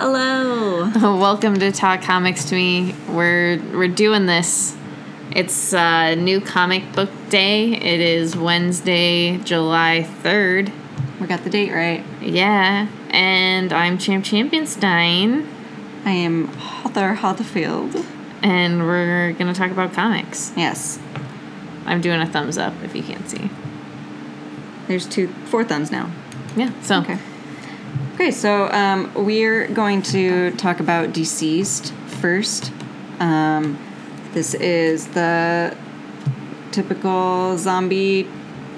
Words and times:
Hello. 0.00 0.88
Welcome 1.18 1.58
to 1.58 1.72
Talk 1.72 2.02
Comics 2.02 2.44
to 2.50 2.54
Me. 2.54 2.94
We're 3.08 3.60
we're 3.72 3.88
doing 3.88 4.26
this. 4.26 4.76
It's 5.32 5.74
uh, 5.74 6.14
new 6.14 6.40
comic 6.40 6.92
book 6.92 7.10
day. 7.30 7.72
It 7.72 7.98
is 8.00 8.36
Wednesday, 8.36 9.38
July 9.38 10.04
third. 10.04 10.70
We 11.20 11.26
got 11.26 11.42
the 11.42 11.50
date 11.50 11.72
right. 11.72 12.04
Yeah, 12.22 12.86
and 13.10 13.72
I'm 13.72 13.98
Champ 13.98 14.24
Championstein, 14.24 15.48
I 16.04 16.10
am 16.12 16.46
Heather 16.46 17.14
Hatfield. 17.14 17.96
and 18.40 18.86
we're 18.86 19.32
gonna 19.32 19.52
talk 19.52 19.72
about 19.72 19.94
comics. 19.94 20.52
Yes. 20.56 21.00
I'm 21.86 22.00
doing 22.00 22.20
a 22.20 22.26
thumbs 22.26 22.56
up 22.56 22.74
if 22.84 22.94
you 22.94 23.02
can't 23.02 23.28
see. 23.28 23.50
There's 24.86 25.06
two, 25.06 25.26
four 25.46 25.64
thumbs 25.64 25.90
now. 25.90 26.12
Yeah. 26.54 26.70
So 26.82 27.00
Okay. 27.00 27.18
Okay, 28.20 28.32
so 28.32 28.68
um, 28.72 29.12
we're 29.14 29.68
going 29.68 30.02
to 30.02 30.50
talk 30.56 30.80
about 30.80 31.10
DCeased 31.10 31.92
first. 32.20 32.72
Um, 33.20 33.78
this 34.32 34.54
is 34.54 35.06
the 35.06 35.76
typical 36.72 37.56
zombie 37.58 38.28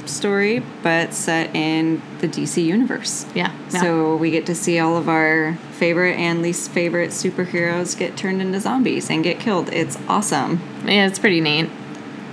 story, 0.04 0.62
but 0.82 1.14
set 1.14 1.56
in 1.56 2.02
the 2.18 2.28
DC 2.28 2.62
universe. 2.62 3.24
yeah. 3.34 3.50
yeah. 3.70 3.80
So 3.80 4.16
we 4.16 4.30
get 4.30 4.44
to 4.44 4.54
see 4.54 4.78
all 4.78 4.98
of 4.98 5.08
our 5.08 5.54
favorite 5.72 6.18
and 6.18 6.42
least 6.42 6.70
favorite 6.70 7.08
superheroes 7.08 7.96
get 7.96 8.18
turned 8.18 8.42
into 8.42 8.60
zombies 8.60 9.08
and 9.08 9.24
get 9.24 9.40
killed. 9.40 9.70
It's 9.72 9.96
awesome. 10.06 10.60
Yeah, 10.84 11.06
it's 11.06 11.18
pretty 11.18 11.40
neat. 11.40 11.70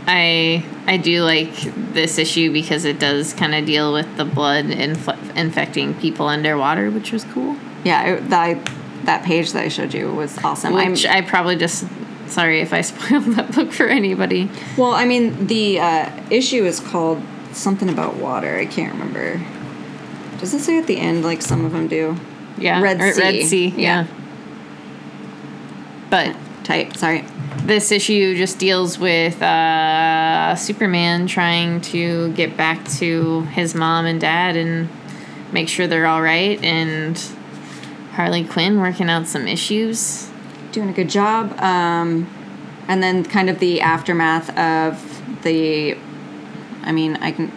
I 0.07 0.65
I 0.87 0.97
do 0.97 1.23
like 1.23 1.53
this 1.93 2.17
issue 2.17 2.51
because 2.51 2.85
it 2.85 2.97
does 2.97 3.33
kind 3.33 3.53
of 3.53 3.65
deal 3.65 3.91
with 3.91 4.15
the 4.15 4.23
blood 4.23 4.65
infl- 4.65 5.16
infecting 5.37 5.93
people 5.95 6.27
underwater, 6.27 6.89
which 6.91 7.11
was 7.11 7.23
cool. 7.25 7.55
Yeah, 7.83 8.15
it, 8.15 8.29
that 8.29 8.71
that 9.05 9.23
page 9.23 9.51
that 9.53 9.63
I 9.63 9.67
showed 9.69 9.93
you 9.93 10.11
was 10.11 10.37
awesome. 10.43 10.75
I'm- 10.75 10.91
Which 10.91 11.05
I 11.05 11.21
probably 11.21 11.55
just 11.55 11.85
sorry 12.27 12.59
if 12.61 12.73
I 12.73 12.81
spoiled 12.91 13.23
that 13.35 13.53
book 13.55 13.71
for 13.71 13.87
anybody. 13.87 14.49
well, 14.77 14.91
I 14.91 15.05
mean, 15.05 15.47
the 15.47 15.79
uh, 15.79 16.09
issue 16.29 16.65
is 16.65 16.79
called 16.79 17.21
something 17.53 17.89
about 17.89 18.15
water. 18.17 18.57
I 18.57 18.65
can't 18.65 18.93
remember. 18.93 19.41
Does 20.39 20.53
it 20.53 20.59
say 20.59 20.77
at 20.77 20.85
the 20.87 20.97
end 20.97 21.23
like 21.23 21.41
some 21.41 21.65
of 21.65 21.71
them 21.71 21.87
do? 21.87 22.15
Yeah, 22.57 22.81
Red 22.81 22.99
or 23.01 23.11
Sea. 23.13 23.21
Red 23.21 23.45
Sea. 23.45 23.67
Yeah. 23.69 23.77
Yeah. 23.77 24.07
But 26.09 26.35
Tight. 26.63 26.97
Sorry. 26.97 27.23
this 27.63 27.91
issue 27.93 28.35
just 28.35 28.59
deals 28.59 28.99
with 28.99 29.41
uh, 29.41 30.53
Superman 30.55 31.27
trying 31.27 31.79
to 31.81 32.31
get 32.33 32.57
back 32.57 32.85
to 32.99 33.43
his 33.43 33.73
mom 33.73 34.05
and 34.05 34.19
dad 34.19 34.57
and 34.57 34.89
make 35.51 35.69
sure 35.69 35.87
they're 35.87 36.07
all 36.07 36.21
right, 36.21 36.61
and 36.63 37.21
Harley 38.13 38.43
Quinn 38.43 38.79
working 38.79 39.09
out 39.09 39.27
some 39.27 39.47
issues. 39.47 40.29
Doing 40.71 40.89
a 40.89 40.93
good 40.93 41.09
job. 41.09 41.57
Um, 41.59 42.27
and 42.87 43.01
then 43.03 43.23
kind 43.23 43.49
of 43.49 43.59
the 43.59 43.81
aftermath 43.81 44.49
of 44.57 45.43
the. 45.43 45.97
I 46.83 46.91
mean, 46.91 47.15
I 47.17 47.31
can. 47.31 47.47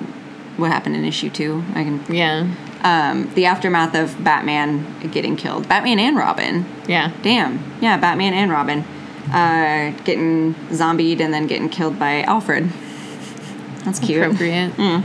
What 0.57 0.71
happened 0.71 0.97
in 0.97 1.05
issue 1.05 1.31
two? 1.31 1.63
I 1.75 1.85
can. 1.85 2.05
Yeah, 2.13 2.47
Um, 2.83 3.33
the 3.35 3.47
aftermath 3.47 3.95
of 3.95 4.23
Batman 4.23 4.85
getting 5.11 5.37
killed. 5.37 5.69
Batman 5.69 5.99
and 5.99 6.17
Robin. 6.17 6.67
yeah, 6.87 7.13
Damn. 7.23 7.63
Yeah, 7.81 7.97
Batman 7.97 8.35
and 8.35 8.51
Robin. 8.51 8.85
Uh, 9.33 9.93
getting 10.05 10.55
zombied 10.75 11.21
and 11.21 11.33
then 11.33 11.47
getting 11.47 11.69
killed 11.69 11.99
by 11.99 12.23
Alfred. 12.23 12.69
That's 13.85 13.99
cute. 14.01 14.23
appropriate. 14.23 14.73
A 14.79 15.03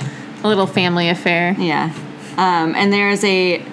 little 0.47 0.67
family 0.67 1.07
affair. 1.09 1.55
Yeah. 1.57 1.93
Um, 2.37 2.75
and 2.75 2.91
there's 2.91 3.23
a 3.23 3.63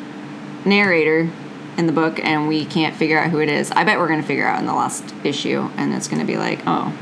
narrator 0.65 1.31
in 1.77 1.87
the 1.87 1.93
book, 1.93 2.21
and 2.23 2.49
we 2.49 2.65
can't 2.65 2.95
figure 2.95 3.19
out 3.19 3.31
who 3.31 3.41
it 3.41 3.49
is. 3.49 3.71
I 3.71 3.85
bet 3.85 3.99
we're 3.99 4.09
going 4.09 4.21
to 4.21 4.27
figure 4.27 4.47
out 4.47 4.61
in 4.61 4.67
the 4.67 4.75
last 4.75 5.15
issue, 5.25 5.69
and 5.77 5.93
it's 5.95 6.09
going 6.09 6.21
to 6.21 6.27
be 6.27 6.37
like, 6.37 6.61
oh, 6.67 6.97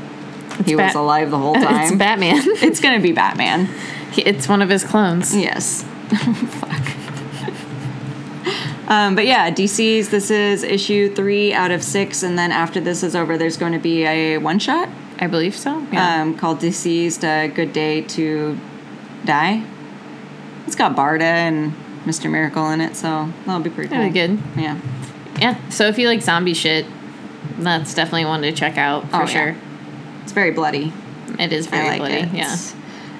he 0.65 0.75
was 0.75 0.95
alive 0.95 1.31
the 1.31 1.37
whole 1.37 1.55
It's 1.57 1.65
time. 1.65 1.97
Batman. 1.97 2.41
it's 2.45 2.79
going 2.79 2.99
to 2.99 3.03
be 3.03 3.11
Batman. 3.11 3.69
it's 4.17 4.47
one 4.47 4.61
of 4.61 4.69
his 4.69 4.83
clones. 4.83 5.35
Yes. 5.35 5.83
Fuck. 6.09 6.97
Um, 8.89 9.15
but 9.15 9.25
yeah, 9.25 9.49
DC's, 9.51 10.09
this 10.09 10.29
is 10.29 10.63
issue 10.63 11.13
three 11.15 11.53
out 11.53 11.71
of 11.71 11.81
six, 11.81 12.23
and 12.23 12.37
then 12.37 12.51
after 12.51 12.81
this 12.81 13.03
is 13.03 13.15
over, 13.15 13.37
there's 13.37 13.55
going 13.55 13.71
to 13.71 13.79
be 13.79 14.03
a 14.03 14.37
one 14.37 14.59
shot 14.59 14.89
I 15.21 15.27
believe 15.27 15.55
so. 15.55 15.85
Yeah. 15.91 16.23
um, 16.23 16.35
called 16.35 16.59
DCeased 16.59 17.23
A 17.23 17.47
Good 17.47 17.73
Day 17.73 18.01
to 18.01 18.57
Die. 19.23 19.63
It's 20.67 20.75
got 20.75 20.95
Barda 20.95 21.21
and 21.21 21.73
Mr. 22.05 22.29
Miracle 22.29 22.69
in 22.71 22.81
it, 22.81 22.95
so 22.95 23.31
that'll 23.45 23.61
be 23.61 23.69
pretty 23.69 23.89
cool. 23.89 23.97
Really 23.99 24.09
good. 24.11 24.39
Yeah. 24.55 24.79
Yeah. 25.39 25.69
So 25.69 25.87
if 25.87 25.97
you 25.97 26.07
like 26.07 26.21
zombie 26.21 26.53
shit, 26.53 26.85
that's 27.59 27.93
definitely 27.93 28.25
one 28.25 28.41
to 28.43 28.51
check 28.51 28.77
out 28.77 29.09
for 29.09 29.17
Oh, 29.17 29.19
yeah. 29.21 29.25
sure. 29.25 29.55
It's 30.23 30.31
very 30.31 30.51
bloody. 30.51 30.93
It 31.39 31.51
is 31.53 31.67
very 31.67 31.85
I 31.87 31.89
like 31.89 31.99
bloody. 31.99 32.13
it. 32.15 32.33
Yeah. 32.33 32.55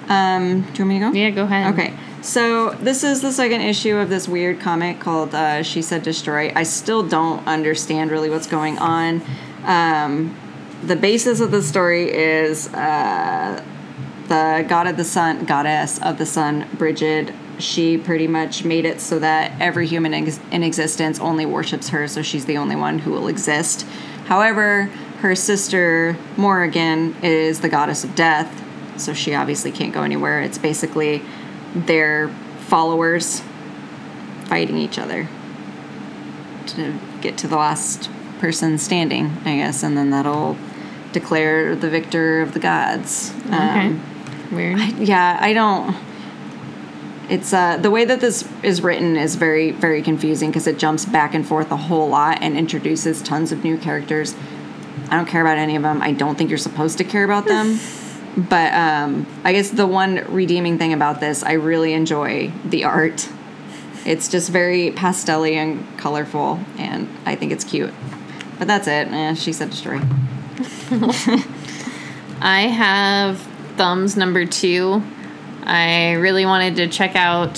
Um, 0.09 0.61
do 0.61 0.83
you 0.83 0.85
want 0.85 0.87
me 0.87 0.99
to 0.99 1.05
go? 1.05 1.11
Yeah. 1.13 1.29
Go 1.31 1.43
ahead. 1.43 1.73
Okay. 1.73 1.93
So 2.21 2.71
this 2.71 3.03
is 3.03 3.21
the 3.21 3.31
second 3.31 3.61
issue 3.61 3.95
of 3.97 4.09
this 4.09 4.27
weird 4.27 4.59
comic 4.59 4.99
called 4.99 5.33
uh, 5.33 5.63
"She 5.63 5.81
Said 5.81 6.03
Destroy." 6.03 6.51
I 6.55 6.63
still 6.63 7.07
don't 7.07 7.45
understand 7.47 8.11
really 8.11 8.29
what's 8.29 8.45
going 8.47 8.77
on. 8.77 9.21
Um, 9.63 10.37
the 10.83 10.95
basis 10.95 11.39
of 11.39 11.49
the 11.51 11.61
story 11.63 12.11
is 12.13 12.67
uh, 12.73 13.63
the 14.31 14.65
god 14.65 14.87
of 14.87 14.95
the 14.95 15.03
sun, 15.03 15.43
goddess 15.43 16.01
of 16.01 16.17
the 16.17 16.25
sun, 16.25 16.65
Bridget. 16.77 17.33
She 17.59 17.97
pretty 17.97 18.27
much 18.27 18.63
made 18.63 18.85
it 18.85 19.01
so 19.01 19.19
that 19.19 19.51
every 19.59 19.85
human 19.85 20.13
ex- 20.13 20.39
in 20.51 20.63
existence 20.63 21.19
only 21.19 21.45
worships 21.45 21.89
her, 21.89 22.07
so 22.07 22.21
she's 22.21 22.45
the 22.45 22.57
only 22.57 22.77
one 22.77 22.99
who 22.99 23.11
will 23.11 23.27
exist. 23.27 23.85
However, 24.27 24.85
her 25.19 25.35
sister 25.35 26.15
Morrigan 26.37 27.13
is 27.21 27.59
the 27.59 27.67
goddess 27.67 28.05
of 28.05 28.15
death, 28.15 28.63
so 28.97 29.13
she 29.13 29.35
obviously 29.35 29.69
can't 29.69 29.93
go 29.93 30.03
anywhere. 30.03 30.41
It's 30.41 30.57
basically 30.57 31.21
their 31.75 32.29
followers 32.59 33.41
fighting 34.45 34.77
each 34.77 34.97
other 34.97 35.27
to 36.67 36.97
get 37.19 37.37
to 37.39 37.49
the 37.49 37.57
last 37.57 38.09
person 38.39 38.77
standing, 38.77 39.25
I 39.43 39.57
guess, 39.57 39.83
and 39.83 39.97
then 39.97 40.09
that'll 40.11 40.55
declare 41.11 41.75
the 41.75 41.89
victor 41.89 42.41
of 42.41 42.53
the 42.53 42.59
gods. 42.59 43.33
Okay. 43.47 43.87
Um, 43.87 44.01
Weird. 44.51 44.79
yeah, 44.99 45.37
I 45.39 45.53
don't. 45.53 45.95
It's 47.29 47.53
uh, 47.53 47.77
the 47.77 47.89
way 47.89 48.03
that 48.03 48.19
this 48.19 48.47
is 48.61 48.81
written 48.81 49.15
is 49.15 49.35
very, 49.35 49.71
very 49.71 50.01
confusing 50.01 50.49
because 50.49 50.67
it 50.67 50.77
jumps 50.77 51.05
back 51.05 51.33
and 51.33 51.47
forth 51.47 51.71
a 51.71 51.77
whole 51.77 52.09
lot 52.09 52.39
and 52.41 52.57
introduces 52.57 53.21
tons 53.21 53.53
of 53.53 53.63
new 53.63 53.77
characters. 53.77 54.35
I 55.09 55.15
don't 55.15 55.27
care 55.27 55.41
about 55.41 55.57
any 55.57 55.75
of 55.77 55.83
them. 55.83 56.01
I 56.01 56.11
don't 56.11 56.37
think 56.37 56.49
you're 56.49 56.57
supposed 56.57 56.97
to 56.97 57.05
care 57.05 57.23
about 57.23 57.45
them. 57.45 57.79
but 58.37 58.73
um, 58.73 59.25
I 59.43 59.53
guess 59.53 59.69
the 59.69 59.87
one 59.87 60.25
redeeming 60.33 60.77
thing 60.77 60.91
about 60.91 61.21
this, 61.21 61.43
I 61.43 61.53
really 61.53 61.93
enjoy 61.93 62.51
the 62.65 62.83
art. 62.83 63.29
It's 64.05 64.27
just 64.27 64.49
very 64.49 64.91
pastel 64.91 65.45
and 65.45 65.85
colorful, 65.97 66.59
and 66.77 67.07
I 67.25 67.35
think 67.35 67.51
it's 67.51 67.63
cute. 67.63 67.93
But 68.57 68.67
that's 68.67 68.87
it. 68.87 69.07
Eh, 69.07 69.33
she 69.35 69.53
said 69.53 69.69
destroy. 69.69 69.99
I 72.41 72.61
have 72.61 73.50
thumbs 73.81 74.15
number 74.15 74.45
two. 74.45 75.01
I 75.63 76.11
really 76.11 76.45
wanted 76.45 76.75
to 76.75 76.87
check 76.87 77.15
out 77.15 77.57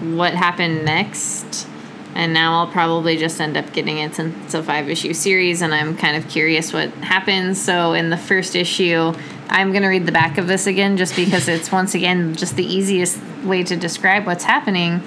what 0.00 0.32
happened 0.32 0.86
next. 0.86 1.68
And 2.14 2.32
now 2.32 2.60
I'll 2.60 2.72
probably 2.72 3.18
just 3.18 3.38
end 3.38 3.58
up 3.58 3.70
getting 3.74 3.98
it 3.98 4.14
since 4.14 4.34
it's 4.46 4.54
a 4.54 4.62
five 4.62 4.88
issue 4.88 5.12
series 5.12 5.60
and 5.60 5.74
I'm 5.74 5.94
kind 5.94 6.16
of 6.16 6.26
curious 6.30 6.72
what 6.72 6.88
happens. 6.94 7.60
So, 7.60 7.92
in 7.92 8.08
the 8.08 8.16
first 8.16 8.56
issue, 8.56 9.12
I'm 9.50 9.72
going 9.72 9.82
to 9.82 9.88
read 9.88 10.06
the 10.06 10.12
back 10.12 10.38
of 10.38 10.46
this 10.46 10.66
again 10.66 10.96
just 10.96 11.14
because 11.16 11.48
it's 11.48 11.70
once 11.70 11.94
again 11.94 12.34
just 12.34 12.56
the 12.56 12.64
easiest 12.64 13.20
way 13.44 13.62
to 13.62 13.76
describe 13.76 14.24
what's 14.24 14.44
happening. 14.44 15.02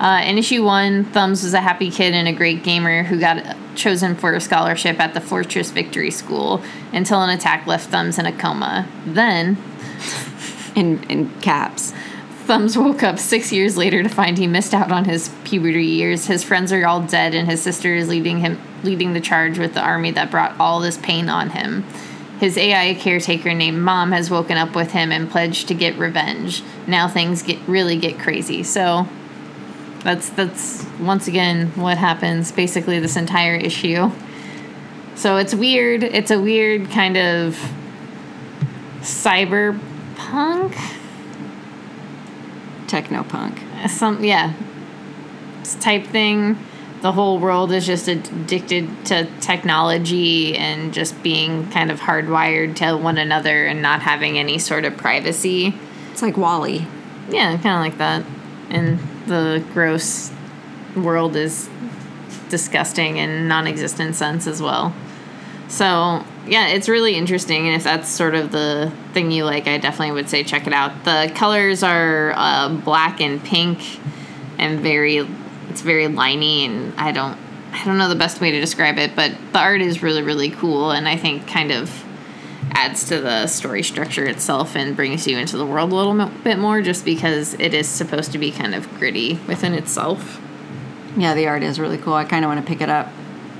Uh, 0.00 0.22
in 0.24 0.38
issue 0.38 0.64
one, 0.64 1.04
Thumbs 1.04 1.44
was 1.44 1.52
a 1.52 1.60
happy 1.60 1.90
kid 1.90 2.14
and 2.14 2.26
a 2.26 2.32
great 2.32 2.64
gamer 2.64 3.02
who 3.02 3.20
got 3.20 3.56
chosen 3.76 4.16
for 4.16 4.32
a 4.32 4.40
scholarship 4.40 4.98
at 4.98 5.12
the 5.12 5.20
Fortress 5.20 5.70
Victory 5.70 6.10
School 6.10 6.62
until 6.90 7.22
an 7.22 7.28
attack 7.28 7.66
left 7.66 7.90
Thumbs 7.90 8.18
in 8.18 8.24
a 8.24 8.32
coma. 8.32 8.88
Then, 9.04 9.58
In 10.74 11.02
in 11.04 11.30
caps. 11.40 11.92
Thumbs 12.44 12.76
woke 12.76 13.02
up 13.02 13.18
six 13.18 13.52
years 13.52 13.76
later 13.76 14.02
to 14.02 14.08
find 14.08 14.38
he 14.38 14.46
missed 14.46 14.74
out 14.74 14.90
on 14.90 15.04
his 15.04 15.28
puberty 15.44 15.84
years. 15.84 16.26
His 16.26 16.42
friends 16.42 16.72
are 16.72 16.86
all 16.86 17.02
dead, 17.02 17.34
and 17.34 17.48
his 17.48 17.62
sister 17.62 17.94
is 17.94 18.08
leading 18.08 18.38
him 18.38 18.58
leading 18.82 19.12
the 19.12 19.20
charge 19.20 19.58
with 19.58 19.74
the 19.74 19.82
army 19.82 20.10
that 20.12 20.30
brought 20.30 20.58
all 20.58 20.80
this 20.80 20.96
pain 20.96 21.28
on 21.28 21.50
him. 21.50 21.82
His 22.38 22.56
AI 22.56 22.94
caretaker 22.94 23.52
named 23.52 23.82
Mom 23.82 24.12
has 24.12 24.30
woken 24.30 24.56
up 24.56 24.74
with 24.74 24.92
him 24.92 25.12
and 25.12 25.30
pledged 25.30 25.68
to 25.68 25.74
get 25.74 25.98
revenge. 25.98 26.62
Now 26.86 27.06
things 27.06 27.42
get 27.42 27.58
really 27.68 27.98
get 27.98 28.18
crazy. 28.18 28.62
So 28.62 29.06
that's 30.02 30.30
that's 30.30 30.84
once 30.98 31.28
again 31.28 31.68
what 31.76 31.98
happens 31.98 32.52
basically 32.52 32.98
this 33.00 33.16
entire 33.16 33.56
issue. 33.56 34.10
So 35.14 35.36
it's 35.36 35.54
weird. 35.54 36.02
It's 36.02 36.30
a 36.30 36.40
weird 36.40 36.90
kind 36.90 37.16
of 37.16 37.58
cyberpunk 39.00 40.76
Techno 42.86 43.22
punk. 43.22 43.60
some 43.88 44.24
yeah 44.24 44.52
type 45.80 46.04
thing 46.06 46.58
the 47.02 47.12
whole 47.12 47.38
world 47.38 47.72
is 47.72 47.86
just 47.86 48.08
addicted 48.08 48.88
to 49.06 49.26
technology 49.40 50.56
and 50.56 50.92
just 50.92 51.22
being 51.22 51.70
kind 51.70 51.90
of 51.90 52.00
hardwired 52.00 52.76
to 52.76 52.96
one 52.96 53.16
another 53.16 53.64
and 53.66 53.80
not 53.80 54.02
having 54.02 54.38
any 54.38 54.58
sort 54.58 54.84
of 54.84 54.96
privacy. 54.96 55.74
It's 56.12 56.20
like 56.20 56.36
WALL-E. 56.36 56.86
Yeah, 57.30 57.56
kind 57.56 57.76
of 57.76 57.80
like 57.80 57.98
that. 57.98 58.24
And 58.68 58.98
the 59.30 59.64
gross 59.72 60.32
world 60.96 61.36
is 61.36 61.70
disgusting 62.48 63.20
and 63.20 63.48
non-existent 63.48 64.16
sense 64.16 64.48
as 64.48 64.60
well. 64.60 64.92
So 65.68 66.24
yeah, 66.46 66.66
it's 66.66 66.88
really 66.88 67.14
interesting, 67.14 67.68
and 67.68 67.76
if 67.76 67.84
that's 67.84 68.08
sort 68.08 68.34
of 68.34 68.50
the 68.50 68.92
thing 69.12 69.30
you 69.30 69.44
like, 69.44 69.68
I 69.68 69.78
definitely 69.78 70.14
would 70.14 70.28
say 70.28 70.42
check 70.42 70.66
it 70.66 70.72
out. 70.72 71.04
The 71.04 71.32
colors 71.36 71.84
are 71.84 72.32
uh, 72.34 72.70
black 72.70 73.20
and 73.20 73.42
pink, 73.42 74.00
and 74.58 74.80
very, 74.80 75.18
it's 75.68 75.80
very 75.80 76.06
liney, 76.06 76.66
and 76.66 76.92
I 76.98 77.12
don't, 77.12 77.38
I 77.70 77.84
don't 77.84 77.98
know 77.98 78.08
the 78.08 78.16
best 78.16 78.40
way 78.40 78.50
to 78.50 78.60
describe 78.60 78.98
it, 78.98 79.14
but 79.14 79.32
the 79.52 79.60
art 79.60 79.80
is 79.80 80.02
really 80.02 80.22
really 80.22 80.50
cool, 80.50 80.90
and 80.90 81.08
I 81.08 81.16
think 81.16 81.46
kind 81.46 81.70
of 81.70 82.04
adds 82.72 83.04
to 83.08 83.20
the 83.20 83.46
story 83.46 83.82
structure 83.82 84.26
itself 84.26 84.76
and 84.76 84.96
brings 84.96 85.26
you 85.26 85.38
into 85.38 85.56
the 85.56 85.66
world 85.66 85.92
a 85.92 85.94
little 85.94 86.26
bit 86.42 86.58
more, 86.58 86.82
just 86.82 87.04
because 87.04 87.54
it 87.54 87.74
is 87.74 87.88
supposed 87.88 88.32
to 88.32 88.38
be 88.38 88.50
kind 88.50 88.74
of 88.74 88.88
gritty 88.98 89.38
within 89.46 89.74
itself. 89.74 90.40
Yeah, 91.16 91.34
the 91.34 91.46
art 91.48 91.62
is 91.62 91.80
really 91.80 91.98
cool. 91.98 92.14
I 92.14 92.24
kind 92.24 92.44
of 92.44 92.48
want 92.48 92.64
to 92.64 92.66
pick 92.66 92.80
it 92.80 92.88
up 92.88 93.08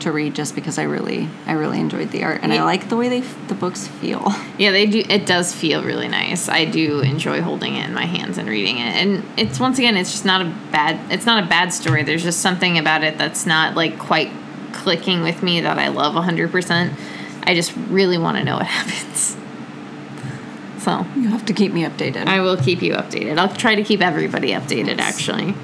to 0.00 0.12
read 0.12 0.34
just 0.34 0.54
because 0.54 0.78
I 0.78 0.84
really 0.84 1.28
I 1.46 1.52
really 1.52 1.78
enjoyed 1.78 2.10
the 2.10 2.24
art 2.24 2.40
and 2.42 2.52
Yeah. 2.52 2.62
I 2.62 2.64
like 2.64 2.88
the 2.88 2.96
way 2.96 3.08
they 3.08 3.20
the 3.20 3.54
books 3.54 3.86
feel. 3.86 4.32
Yeah, 4.58 4.72
they 4.72 4.86
do. 4.86 5.02
It 5.08 5.26
does 5.26 5.54
feel 5.54 5.82
really 5.82 6.08
nice. 6.08 6.48
I 6.48 6.64
do 6.66 7.00
enjoy 7.00 7.40
holding 7.40 7.76
it 7.76 7.86
in 7.86 7.94
my 7.94 8.04
hands 8.04 8.36
and 8.36 8.46
reading 8.48 8.76
it. 8.78 8.94
And 8.94 9.24
it's 9.38 9.58
once 9.58 9.78
again, 9.78 9.96
it's 9.96 10.12
just 10.12 10.24
not 10.26 10.42
a 10.42 10.54
bad. 10.70 10.98
It's 11.10 11.24
not 11.24 11.42
a 11.42 11.46
bad 11.46 11.72
story. 11.72 12.02
There's 12.02 12.22
just 12.22 12.40
something 12.40 12.78
about 12.78 13.04
it 13.04 13.16
that's 13.18 13.46
not 13.46 13.74
like 13.74 13.98
quite 13.98 14.30
clicking 14.72 15.22
with 15.22 15.42
me 15.42 15.60
that 15.60 15.78
I 15.78 15.88
love 15.88 16.14
100%. 16.14 16.92
I 17.42 17.54
just 17.54 17.74
really 17.88 18.18
want 18.18 18.36
to 18.38 18.44
know 18.44 18.56
what 18.56 18.66
happens. 18.78 19.36
So 20.78 21.04
You 21.14 21.28
have 21.28 21.44
to 21.46 21.52
keep 21.52 21.72
me 21.72 21.82
updated. 21.82 22.26
I 22.26 22.40
will 22.40 22.56
keep 22.56 22.80
you 22.80 22.94
updated. 22.94 23.38
I'll 23.38 23.54
try 23.54 23.74
to 23.74 23.82
keep 23.82 24.00
everybody 24.00 24.50
updated 24.52 24.98
actually. 24.98 25.54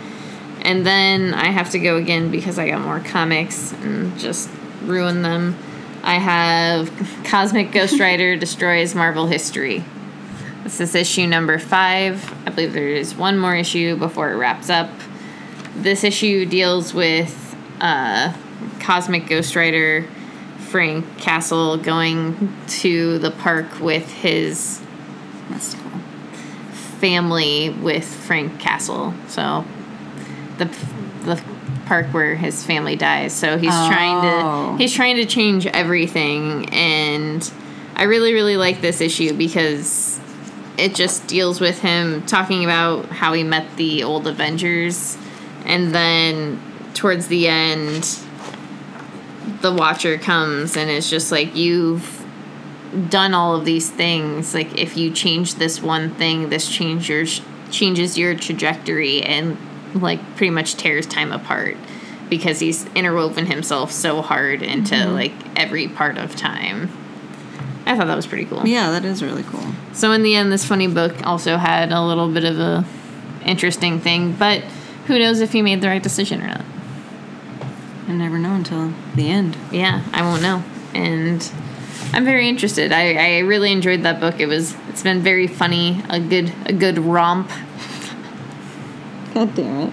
And 0.61 0.84
then 0.84 1.32
I 1.32 1.46
have 1.46 1.70
to 1.70 1.78
go 1.78 1.96
again 1.96 2.31
because 2.31 2.58
I 2.58 2.69
got 2.69 2.81
more 2.81 3.00
comics 3.00 3.73
and 3.73 4.19
just 4.19 4.50
ruin 4.82 5.23
them. 5.23 5.56
I 6.02 6.14
have 6.14 6.90
Cosmic 7.25 7.73
Ghost 7.73 7.99
Rider 7.99 8.37
Destroys 8.38 8.94
Marvel 8.94 9.26
History. 9.26 9.84
This 10.64 10.81
is 10.81 10.94
issue 10.94 11.26
number 11.26 11.58
five. 11.58 12.34
I 12.46 12.50
believe 12.50 12.73
there 12.73 12.88
is 12.88 13.14
one 13.14 13.38
more 13.38 13.55
issue 13.55 13.96
before 13.96 14.32
it 14.32 14.37
wraps 14.37 14.69
up. 14.69 14.90
This 15.76 16.05
issue 16.05 16.44
deals 16.44 16.93
with 16.93 17.56
uh, 17.81 18.34
Cosmic 18.81 19.28
Ghost 19.28 19.55
Rider 19.55 20.06
Frank 20.76 21.17
Castle 21.17 21.78
going 21.78 22.55
to 22.69 23.19
the 23.19 23.31
park 23.31 23.81
with 23.81 24.12
his 24.12 24.82
family 27.00 27.70
with 27.70 28.05
Frank 28.05 28.61
Castle. 28.61 29.14
So 29.28 29.64
the 30.58 30.67
the 31.25 31.43
park 31.87 32.08
where 32.08 32.34
his 32.34 32.62
family 32.62 32.94
dies. 32.94 33.32
So 33.32 33.56
he's 33.56 33.70
trying 33.70 34.17
Oh. 34.17 34.73
to 34.73 34.76
he's 34.82 34.93
trying 34.93 35.17
to 35.17 35.25
change 35.25 35.67
everything 35.67 36.69
and 36.75 37.50
I 37.94 38.02
really 38.02 38.34
really 38.34 38.58
like 38.58 38.82
this 38.82 39.00
issue 39.00 39.32
because 39.32 40.20
it 40.76 40.94
just 40.94 41.26
deals 41.26 41.58
with 41.58 41.78
him 41.81 42.20
talking 42.26 42.64
about 42.64 43.06
how 43.06 43.32
he 43.32 43.44
met 43.44 43.76
the 43.76 44.02
old 44.05 44.26
Avengers 44.26 45.17
and 45.64 45.94
then 45.94 46.61
towards 46.93 47.28
the 47.28 47.49
end 47.49 48.19
the 49.60 49.72
watcher 49.72 50.19
comes 50.19 50.76
and 50.76 50.90
it's 50.90 51.08
just 51.08 51.31
like 51.31 51.54
you've 51.54 52.25
done 53.08 53.34
all 53.34 53.54
of 53.56 53.64
these 53.64 53.90
things. 53.90 54.54
Like 54.54 54.78
if 54.78 54.96
you 54.96 55.10
change 55.10 55.56
this 55.56 55.81
one 55.81 56.14
thing 56.14 56.48
this 56.48 56.69
change 56.69 57.08
your 57.08 57.25
changes 57.70 58.16
your 58.16 58.34
trajectory 58.34 59.22
and 59.22 59.56
like 59.94 60.20
pretty 60.37 60.50
much 60.50 60.75
tears 60.75 61.06
time 61.06 61.32
apart 61.32 61.76
because 62.28 62.58
he's 62.58 62.87
interwoven 62.94 63.46
himself 63.46 63.93
so 63.93 64.20
hard 64.22 64.62
into 64.62 64.94
mm-hmm. 64.94 65.12
like 65.12 65.32
every 65.56 65.88
part 65.88 66.19
of 66.19 66.37
time. 66.37 66.90
I 67.87 67.96
thought 67.96 68.08
that 68.08 68.16
was 68.16 68.26
pretty 68.26 68.46
cool. 68.46 68.66
Yeah, 68.66 68.90
that 68.90 69.04
is 69.04 69.22
really 69.22 69.44
cool. 69.44 69.64
so 69.92 70.12
in 70.12 70.22
the 70.22 70.34
end 70.34 70.50
this 70.52 70.64
funny 70.64 70.88
book 70.88 71.25
also 71.26 71.56
had 71.56 71.92
a 71.92 72.02
little 72.04 72.31
bit 72.31 72.44
of 72.44 72.58
a 72.58 72.84
interesting 73.44 74.00
thing 74.00 74.32
but 74.32 74.60
who 75.06 75.19
knows 75.19 75.40
if 75.40 75.52
he 75.52 75.62
made 75.62 75.81
the 75.81 75.87
right 75.87 76.02
decision 76.02 76.42
or 76.42 76.49
not 76.49 76.64
I 78.08 78.12
never 78.12 78.38
know 78.38 78.54
until 78.54 78.92
the 79.14 79.28
end. 79.28 79.56
yeah, 79.72 80.02
I 80.12 80.22
won't 80.22 80.42
know. 80.42 80.62
And 80.94 81.50
I'm 82.12 82.24
very 82.24 82.48
interested. 82.48 82.92
I, 82.92 83.14
I 83.14 83.38
really 83.40 83.72
enjoyed 83.72 84.02
that 84.02 84.20
book. 84.20 84.38
It 84.40 84.46
was 84.46 84.76
it's 84.88 85.02
been 85.02 85.20
very 85.22 85.46
funny, 85.46 86.02
a 86.08 86.20
good 86.20 86.52
a 86.66 86.72
good 86.72 86.98
romp. 86.98 87.50
God 89.34 89.54
damn 89.54 89.88
it. 89.88 89.92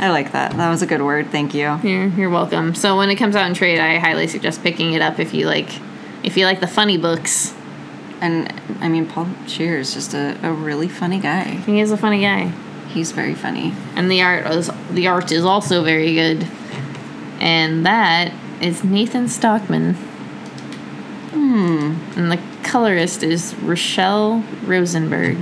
I 0.00 0.10
like 0.10 0.32
that. 0.32 0.52
That 0.52 0.70
was 0.70 0.82
a 0.82 0.86
good 0.86 1.02
word. 1.02 1.30
Thank 1.30 1.54
you. 1.54 1.78
You're, 1.82 2.06
you're 2.08 2.30
welcome. 2.30 2.74
So 2.74 2.96
when 2.96 3.10
it 3.10 3.16
comes 3.16 3.34
out 3.34 3.48
in 3.48 3.54
trade, 3.54 3.80
I 3.80 3.98
highly 3.98 4.28
suggest 4.28 4.62
picking 4.62 4.92
it 4.92 5.02
up 5.02 5.18
if 5.18 5.34
you 5.34 5.46
like 5.46 5.68
if 6.22 6.36
you 6.36 6.44
like 6.44 6.60
the 6.60 6.66
funny 6.66 6.98
books. 6.98 7.54
And 8.20 8.52
I 8.80 8.88
mean, 8.88 9.06
Paul 9.06 9.28
Scheer 9.46 9.78
is 9.78 9.94
just 9.94 10.12
a, 10.12 10.36
a 10.42 10.52
really 10.52 10.88
funny 10.88 11.20
guy. 11.20 11.44
He 11.44 11.80
is 11.80 11.92
a 11.92 11.96
funny 11.96 12.20
guy. 12.20 12.52
He's 12.88 13.12
very 13.12 13.34
funny. 13.34 13.74
And 13.94 14.10
the 14.10 14.22
art 14.22 14.46
is 14.46 14.70
the 14.90 15.06
art 15.08 15.30
is 15.30 15.44
also 15.44 15.82
very 15.84 16.14
good. 16.14 16.46
And 17.40 17.86
that 17.86 18.32
is 18.60 18.82
Nathan 18.82 19.28
Stockman. 19.28 19.94
Hmm. 21.30 21.94
And 22.16 22.32
the 22.32 22.40
colorist 22.62 23.22
is 23.22 23.54
Rachelle 23.54 24.42
Rosenberg. 24.66 25.36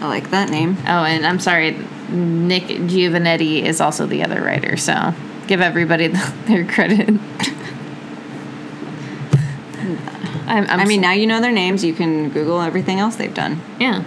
I 0.00 0.08
like 0.08 0.30
that 0.30 0.48
name. 0.48 0.76
Oh, 0.86 1.04
and 1.04 1.26
I'm 1.26 1.38
sorry, 1.38 1.72
Nick 2.08 2.64
Giovannetti 2.64 3.62
is 3.62 3.80
also 3.80 4.06
the 4.06 4.24
other 4.24 4.42
writer, 4.42 4.76
so 4.78 5.14
give 5.46 5.60
everybody 5.60 6.06
their 6.46 6.64
credit. 6.64 7.08
I'm, 10.46 10.66
I'm 10.68 10.80
I 10.80 10.84
mean, 10.84 11.00
now 11.00 11.12
you 11.12 11.26
know 11.26 11.40
their 11.40 11.52
names. 11.52 11.84
You 11.84 11.94
can 11.94 12.30
Google 12.30 12.60
everything 12.60 12.98
else 12.98 13.16
they've 13.16 13.32
done. 13.32 13.60
yeah, 13.78 14.02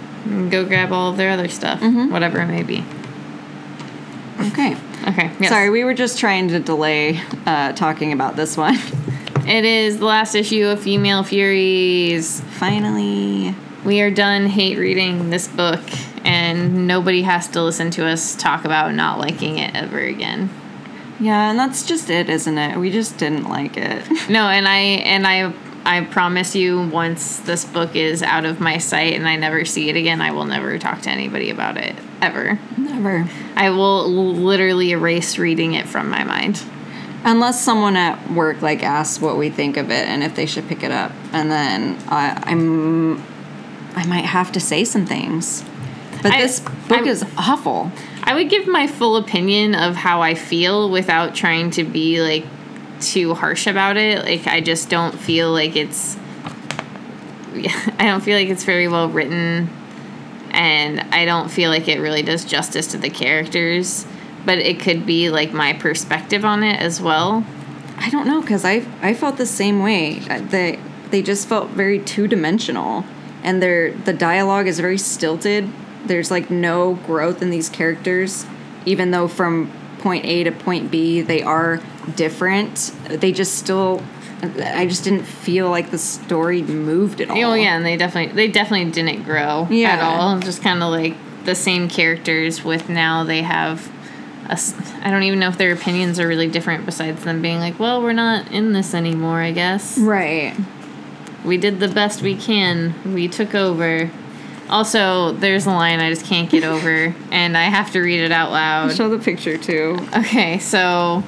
go 0.50 0.64
grab 0.64 0.92
all 0.92 1.10
of 1.10 1.16
their 1.16 1.30
other 1.30 1.48
stuff, 1.48 1.80
whatever 1.82 2.40
it 2.40 2.46
may 2.46 2.62
be. 2.62 2.84
Okay. 4.40 4.76
Okay, 5.06 5.30
yes. 5.38 5.50
Sorry, 5.50 5.68
we 5.68 5.84
were 5.84 5.94
just 5.94 6.18
trying 6.18 6.48
to 6.48 6.60
delay 6.60 7.20
uh, 7.44 7.72
talking 7.72 8.12
about 8.12 8.36
this 8.36 8.56
one. 8.56 8.76
It 9.46 9.66
is 9.66 9.98
the 9.98 10.06
last 10.06 10.34
issue 10.34 10.64
of 10.68 10.80
Female 10.80 11.22
Furies. 11.22 12.40
Finally. 12.40 13.54
We 13.84 14.00
are 14.00 14.10
done 14.10 14.46
hate 14.46 14.78
reading 14.78 15.28
this 15.28 15.46
book, 15.48 15.82
and 16.24 16.86
nobody 16.86 17.20
has 17.20 17.48
to 17.48 17.62
listen 17.62 17.90
to 17.90 18.06
us 18.06 18.34
talk 18.34 18.64
about 18.64 18.94
not 18.94 19.18
liking 19.18 19.58
it 19.58 19.76
ever 19.76 19.98
again. 19.98 20.48
Yeah, 21.20 21.50
and 21.50 21.58
that's 21.58 21.84
just 21.84 22.08
it, 22.08 22.30
isn't 22.30 22.56
it? 22.56 22.78
We 22.78 22.90
just 22.90 23.18
didn't 23.18 23.44
like 23.44 23.76
it. 23.76 24.30
No, 24.30 24.48
and 24.48 24.66
I 24.66 24.78
and 24.78 25.26
I 25.26 25.52
I 25.86 26.02
promise 26.02 26.54
you 26.56 26.88
once 26.88 27.40
this 27.40 27.64
book 27.64 27.94
is 27.94 28.22
out 28.22 28.44
of 28.46 28.58
my 28.60 28.78
sight 28.78 29.14
and 29.14 29.28
I 29.28 29.36
never 29.36 29.64
see 29.64 29.88
it 29.90 29.96
again, 29.96 30.20
I 30.20 30.30
will 30.30 30.46
never 30.46 30.78
talk 30.78 31.02
to 31.02 31.10
anybody 31.10 31.50
about 31.50 31.76
it 31.76 31.94
ever. 32.22 32.58
Never. 32.78 33.28
I 33.54 33.70
will 33.70 34.08
literally 34.08 34.92
erase 34.92 35.36
reading 35.38 35.74
it 35.74 35.86
from 35.86 36.08
my 36.08 36.24
mind. 36.24 36.62
Unless 37.26 37.62
someone 37.62 37.96
at 37.96 38.30
work 38.30 38.62
like 38.62 38.82
asks 38.82 39.20
what 39.20 39.36
we 39.36 39.50
think 39.50 39.76
of 39.76 39.90
it 39.90 40.06
and 40.08 40.22
if 40.22 40.34
they 40.34 40.46
should 40.46 40.68
pick 40.68 40.82
it 40.82 40.90
up, 40.90 41.12
and 41.32 41.50
then 41.50 41.98
I, 42.08 42.42
I'm, 42.46 43.18
I 43.94 44.06
might 44.06 44.24
have 44.26 44.52
to 44.52 44.60
say 44.60 44.84
some 44.84 45.06
things. 45.06 45.64
But 46.22 46.32
I- 46.32 46.40
this 46.42 46.60
book 46.60 46.92
I'm- 46.98 47.06
is 47.08 47.24
awful. 47.36 47.92
I 48.22 48.32
would 48.34 48.48
give 48.48 48.66
my 48.66 48.86
full 48.86 49.16
opinion 49.16 49.74
of 49.74 49.96
how 49.96 50.22
I 50.22 50.34
feel 50.34 50.88
without 50.90 51.34
trying 51.34 51.70
to 51.72 51.84
be 51.84 52.22
like 52.22 52.46
too 53.12 53.34
harsh 53.34 53.66
about 53.66 53.96
it. 53.96 54.24
Like 54.24 54.46
I 54.46 54.60
just 54.60 54.88
don't 54.88 55.18
feel 55.18 55.52
like 55.52 55.76
it's 55.76 56.16
I 57.98 58.06
don't 58.06 58.22
feel 58.22 58.36
like 58.36 58.48
it's 58.48 58.64
very 58.64 58.88
well 58.88 59.08
written 59.08 59.68
and 60.50 61.00
I 61.12 61.24
don't 61.24 61.50
feel 61.50 61.70
like 61.70 61.88
it 61.88 61.98
really 61.98 62.22
does 62.22 62.44
justice 62.44 62.86
to 62.88 62.98
the 62.98 63.10
characters, 63.10 64.06
but 64.46 64.58
it 64.58 64.80
could 64.80 65.04
be 65.04 65.28
like 65.30 65.52
my 65.52 65.72
perspective 65.72 66.44
on 66.44 66.62
it 66.62 66.80
as 66.80 67.00
well. 67.00 67.44
I 67.98 68.08
don't 68.10 68.26
know 68.26 68.40
because 68.40 68.64
I 68.64 68.86
I 69.02 69.14
felt 69.14 69.36
the 69.36 69.46
same 69.46 69.82
way. 69.82 70.20
Uh, 70.28 70.40
They 70.40 70.78
they 71.10 71.22
just 71.22 71.48
felt 71.48 71.70
very 71.70 71.98
two 71.98 72.26
dimensional, 72.26 73.04
and 73.42 73.62
their 73.62 73.92
the 73.92 74.12
dialogue 74.12 74.66
is 74.66 74.80
very 74.80 74.98
stilted. 74.98 75.68
There's 76.06 76.30
like 76.30 76.50
no 76.50 76.94
growth 77.06 77.40
in 77.42 77.50
these 77.50 77.68
characters, 77.68 78.46
even 78.84 79.10
though 79.10 79.28
from 79.28 79.70
point 79.98 80.24
A 80.24 80.44
to 80.44 80.52
point 80.52 80.90
B 80.90 81.20
they 81.20 81.42
are 81.42 81.80
different. 82.16 82.92
They 83.08 83.32
just 83.32 83.56
still. 83.56 84.02
I 84.42 84.86
just 84.86 85.04
didn't 85.04 85.24
feel 85.24 85.70
like 85.70 85.90
the 85.90 85.96
story 85.96 86.60
moved 86.62 87.22
at 87.22 87.30
oh, 87.30 87.34
all. 87.34 87.52
Oh 87.52 87.54
yeah, 87.54 87.76
and 87.76 87.86
they 87.86 87.96
definitely 87.96 88.34
they 88.34 88.48
definitely 88.48 88.90
didn't 88.90 89.22
grow 89.24 89.66
at 89.70 90.02
all. 90.02 90.38
Just 90.38 90.62
kind 90.62 90.82
of 90.82 90.90
like 90.90 91.14
the 91.44 91.54
same 91.54 91.88
characters 91.88 92.64
with 92.64 92.88
now 92.88 93.24
they 93.24 93.42
have 93.42 93.90
a 94.48 94.52
s- 94.52 94.74
I 95.02 95.10
don't 95.10 95.22
even 95.22 95.38
know 95.38 95.48
if 95.48 95.58
their 95.58 95.72
opinions 95.72 96.20
are 96.20 96.28
really 96.28 96.48
different 96.48 96.84
besides 96.84 97.24
them 97.24 97.42
being 97.42 97.58
like, 97.58 97.78
well, 97.78 98.02
we're 98.02 98.12
not 98.12 98.50
in 98.52 98.72
this 98.72 98.94
anymore, 98.94 99.40
I 99.40 99.52
guess. 99.52 99.98
Right. 99.98 100.54
We 101.44 101.56
did 101.56 101.80
the 101.80 101.88
best 101.88 102.22
we 102.22 102.36
can. 102.36 103.14
We 103.14 103.28
took 103.28 103.54
over. 103.54 104.10
Also, 104.70 105.32
there's 105.32 105.66
a 105.66 105.70
line 105.70 106.00
I 106.00 106.10
just 106.10 106.24
can't 106.24 106.50
get 106.50 106.64
over, 106.64 107.14
and 107.30 107.56
I 107.56 107.64
have 107.64 107.92
to 107.92 108.00
read 108.00 108.20
it 108.20 108.32
out 108.32 108.50
loud. 108.50 108.94
Show 108.94 109.10
the 109.10 109.22
picture 109.22 109.58
too. 109.58 109.98
Okay, 110.16 110.58
so 110.58 111.22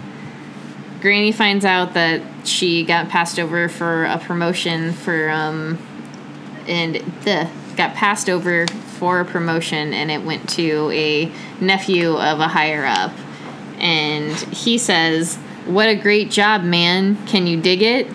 Granny 1.06 1.30
finds 1.30 1.64
out 1.64 1.94
that 1.94 2.20
she 2.44 2.82
got 2.84 3.08
passed 3.08 3.38
over 3.38 3.68
for 3.68 4.06
a 4.06 4.18
promotion 4.18 4.92
for 4.92 5.30
um 5.30 5.78
and 6.66 6.96
the 7.22 7.48
got 7.76 7.94
passed 7.94 8.28
over 8.28 8.66
for 8.66 9.20
a 9.20 9.24
promotion 9.24 9.94
and 9.94 10.10
it 10.10 10.24
went 10.24 10.48
to 10.48 10.90
a 10.92 11.30
nephew 11.60 12.16
of 12.16 12.40
a 12.40 12.48
higher 12.48 12.84
up. 12.84 13.12
And 13.78 14.34
he 14.52 14.78
says, 14.78 15.36
"What 15.66 15.88
a 15.88 15.94
great 15.94 16.28
job, 16.28 16.64
man. 16.64 17.24
Can 17.26 17.46
you 17.46 17.60
dig 17.60 17.82
it?" 17.82 18.08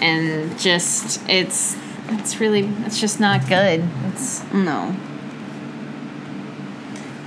And 0.00 0.58
just 0.58 1.22
it's 1.28 1.76
it's 2.08 2.40
really 2.40 2.68
it's 2.86 3.00
just 3.00 3.20
not 3.20 3.46
good. 3.48 3.88
It's 4.06 4.42
No. 4.52 4.96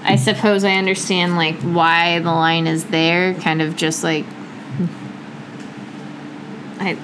I 0.04 0.18
suppose 0.18 0.66
I 0.66 0.74
understand 0.74 1.38
like 1.38 1.56
why 1.62 2.20
the 2.20 2.34
line 2.34 2.68
is 2.68 2.84
there, 2.88 3.34
kind 3.36 3.62
of 3.62 3.78
just 3.78 4.04
like 4.04 4.26
I 6.80 6.98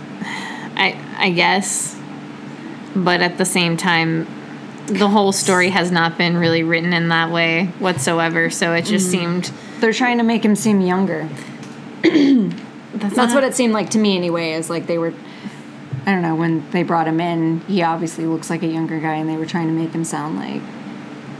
I 0.75 0.99
I 1.17 1.31
guess. 1.31 1.99
But 2.95 3.21
at 3.21 3.37
the 3.37 3.45
same 3.45 3.75
time 3.75 4.27
the 4.87 5.07
whole 5.07 5.31
story 5.31 5.69
has 5.69 5.91
not 5.91 6.17
been 6.17 6.37
really 6.37 6.63
written 6.63 6.93
in 6.93 7.09
that 7.09 7.31
way 7.31 7.65
whatsoever, 7.79 8.49
so 8.49 8.73
it 8.73 8.83
just 8.83 9.07
mm. 9.07 9.11
seemed 9.11 9.51
They're 9.79 9.93
trying 9.93 10.19
to 10.19 10.23
make 10.23 10.45
him 10.45 10.55
seem 10.55 10.81
younger. 10.81 11.27
that's, 12.03 13.15
That's 13.15 13.33
what 13.33 13.43
it 13.43 13.55
seemed 13.55 13.73
like 13.73 13.89
to 13.91 13.97
me 13.97 14.15
anyway, 14.15 14.51
is 14.51 14.69
like 14.69 14.87
they 14.87 14.97
were 14.97 15.13
I 16.05 16.11
don't 16.11 16.21
know, 16.21 16.35
when 16.35 16.69
they 16.69 16.83
brought 16.83 17.07
him 17.07 17.19
in, 17.19 17.61
he 17.61 17.81
obviously 17.81 18.27
looks 18.27 18.49
like 18.51 18.61
a 18.61 18.67
younger 18.67 18.99
guy 18.99 19.15
and 19.15 19.27
they 19.27 19.37
were 19.37 19.47
trying 19.47 19.67
to 19.67 19.73
make 19.73 19.89
him 19.89 20.03
sound 20.03 20.37
like 20.37 20.61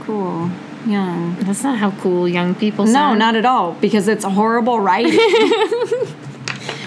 cool, 0.00 0.50
young. 0.86 1.36
That's 1.40 1.62
not 1.62 1.78
how 1.78 1.92
cool 1.92 2.28
young 2.28 2.54
people 2.54 2.86
sound. 2.86 3.18
No, 3.18 3.26
not 3.26 3.36
at 3.36 3.44
all, 3.44 3.74
because 3.74 4.08
it's 4.08 4.24
horrible 4.24 4.80
writing. 4.80 5.12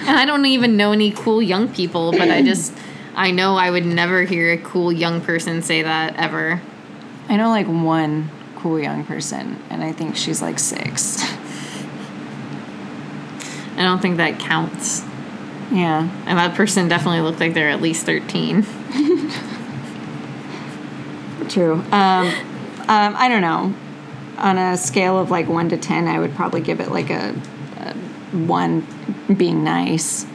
And 0.09 0.17
I 0.17 0.25
don't 0.25 0.43
even 0.47 0.75
know 0.75 0.91
any 0.91 1.11
cool 1.11 1.39
young 1.39 1.71
people, 1.71 2.11
but 2.11 2.31
I 2.31 2.41
just 2.41 2.73
I 3.15 3.29
know 3.29 3.57
I 3.57 3.69
would 3.69 3.85
never 3.85 4.23
hear 4.23 4.51
a 4.51 4.57
cool 4.57 4.91
young 4.91 5.21
person 5.21 5.61
say 5.61 5.83
that 5.83 6.15
ever. 6.15 6.59
I 7.27 7.37
know 7.37 7.49
like 7.49 7.67
one 7.67 8.31
cool 8.55 8.79
young 8.79 9.05
person, 9.05 9.61
and 9.69 9.83
I 9.83 9.91
think 9.91 10.15
she's 10.15 10.41
like 10.41 10.57
six. 10.57 11.21
I 13.77 13.83
don't 13.83 14.01
think 14.01 14.17
that 14.17 14.39
counts. 14.39 15.03
Yeah. 15.71 16.09
And 16.25 16.39
that 16.39 16.55
person 16.55 16.87
definitely 16.87 17.21
looked 17.21 17.39
like 17.39 17.53
they're 17.53 17.69
at 17.69 17.79
least 17.79 18.03
13. 18.07 18.63
True. 21.49 21.73
Um, 21.91 22.33
um, 22.87 23.15
I 23.15 23.29
don't 23.29 23.41
know. 23.41 23.75
On 24.39 24.57
a 24.57 24.75
scale 24.75 25.19
of 25.19 25.29
like 25.29 25.47
one 25.47 25.69
to 25.69 25.77
ten, 25.77 26.07
I 26.07 26.17
would 26.17 26.33
probably 26.33 26.61
give 26.61 26.79
it 26.79 26.89
like 26.89 27.11
a, 27.11 27.35
a 27.77 27.93
one 28.35 28.87
being 29.35 29.63
nice. 29.63 30.25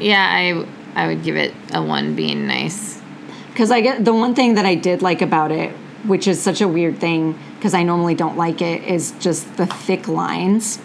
Yeah, 0.00 0.26
I 0.28 0.66
I 0.94 1.06
would 1.06 1.22
give 1.22 1.36
it 1.36 1.54
a 1.72 1.82
1 1.82 2.14
being 2.14 2.46
nice. 2.46 3.00
Because 3.48 3.70
I 3.70 3.80
get 3.80 4.04
the 4.04 4.14
one 4.14 4.34
thing 4.34 4.54
that 4.54 4.64
I 4.64 4.74
did 4.74 5.02
like 5.02 5.22
about 5.22 5.52
it, 5.52 5.70
which 6.04 6.26
is 6.26 6.40
such 6.40 6.60
a 6.60 6.68
weird 6.68 6.98
thing, 6.98 7.38
because 7.56 7.74
I 7.74 7.82
normally 7.82 8.14
don't 8.14 8.36
like 8.36 8.62
it, 8.62 8.84
is 8.84 9.12
just 9.20 9.56
the 9.56 9.66
thick 9.66 10.08
lines. 10.08 10.78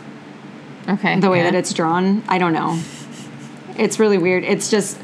Okay. 0.87 1.19
The 1.19 1.29
way 1.29 1.39
yeah. 1.39 1.51
that 1.51 1.55
it's 1.55 1.73
drawn. 1.73 2.23
I 2.27 2.37
don't 2.37 2.53
know. 2.53 2.79
It's 3.77 3.99
really 3.99 4.17
weird. 4.17 4.43
It's 4.43 4.69
just 4.69 4.99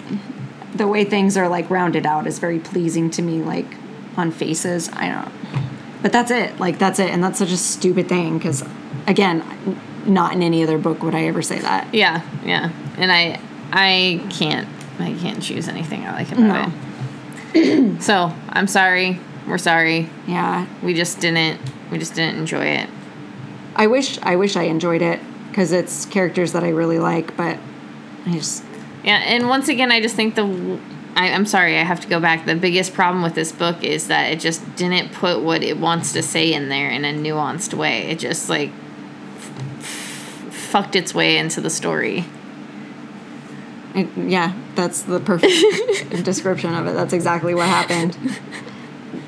the 0.76 0.88
way 0.88 1.04
things 1.04 1.38
are 1.38 1.50
like 1.50 1.70
rounded 1.70 2.06
out 2.06 2.28
is 2.28 2.40
very 2.40 2.60
pleasing 2.60 3.10
to 3.12 3.22
me, 3.22 3.42
like 3.42 3.68
on 4.18 4.32
faces. 4.32 4.90
I 4.90 5.10
don't. 5.10 5.32
But 6.02 6.12
that's 6.12 6.32
it. 6.32 6.60
Like 6.60 6.78
that's 6.78 7.00
it, 7.00 7.10
and 7.10 7.24
that's 7.24 7.40
such 7.40 7.52
a 7.52 7.58
stupid 7.58 8.10
thing. 8.10 8.38
Because 8.38 8.64
again, 9.08 9.44
not 10.06 10.34
in 10.34 10.42
any 10.42 10.64
other 10.64 10.78
book 10.78 11.04
would 11.04 11.16
I 11.16 11.26
ever 11.26 11.42
say 11.42 11.60
that. 11.60 11.94
Yeah, 11.94 12.22
yeah. 12.46 12.72
And 12.98 13.12
I 13.12 13.40
I 13.72 14.26
can't 14.30 14.68
I 15.00 15.14
can't 15.14 15.42
choose 15.42 15.68
anything 15.68 16.06
I 16.06 16.14
like 16.14 16.32
about 16.32 16.72
it. 17.54 18.02
so, 18.02 18.34
I'm 18.50 18.68
sorry. 18.68 19.20
We're 19.48 19.58
sorry. 19.58 20.10
Yeah. 20.28 20.68
We 20.84 20.94
just 20.94 21.20
didn't 21.20 21.60
we 21.90 21.98
just 21.98 22.16
didn't 22.16 22.40
enjoy 22.40 22.66
it. 22.66 22.90
I 23.76 23.88
wish 23.88 24.20
I 24.22 24.36
wish 24.36 24.56
I 24.56 24.64
enjoyed 24.64 25.02
it 25.02 25.20
because 25.50 25.72
it's 25.72 26.06
characters 26.06 26.54
that 26.54 26.64
I 26.64 26.70
really 26.70 27.00
like, 27.00 27.36
but 27.36 27.58
I 28.26 28.34
just 28.34 28.64
Yeah, 29.04 29.18
and 29.18 29.50
once 29.50 29.68
again, 29.68 29.92
I 29.92 30.02
just 30.02 30.16
think 30.16 30.36
the. 30.36 30.80
I, 31.14 31.34
I'm 31.34 31.46
sorry, 31.46 31.78
I 31.78 31.84
have 31.84 32.00
to 32.02 32.08
go 32.08 32.22
back. 32.22 32.46
The 32.46 32.56
biggest 32.56 32.94
problem 32.94 33.22
with 33.22 33.36
this 33.36 33.52
book 33.52 33.84
is 33.84 34.08
that 34.08 34.32
it 34.32 34.40
just 34.40 34.78
didn't 34.78 35.12
put 35.12 35.42
what 35.42 35.62
it 35.62 35.78
wants 35.78 36.14
to 36.14 36.24
say 36.24 36.54
in 36.54 36.70
there 36.70 36.90
in 36.90 37.04
a 37.04 37.12
nuanced 37.12 37.74
way. 37.74 38.10
It 38.10 38.18
just, 38.18 38.48
like, 38.48 38.72
fucked 40.72 40.96
its 40.96 41.14
way 41.14 41.38
into 41.38 41.62
the 41.62 41.70
story. 41.70 42.26
It, 43.94 44.08
yeah, 44.16 44.54
that's 44.76 45.02
the 45.02 45.20
perfect 45.20 45.54
description 46.24 46.74
of 46.74 46.88
it. 46.88 46.94
That's 46.94 47.14
exactly 47.14 47.54
what 47.54 47.68
happened. 47.68 48.18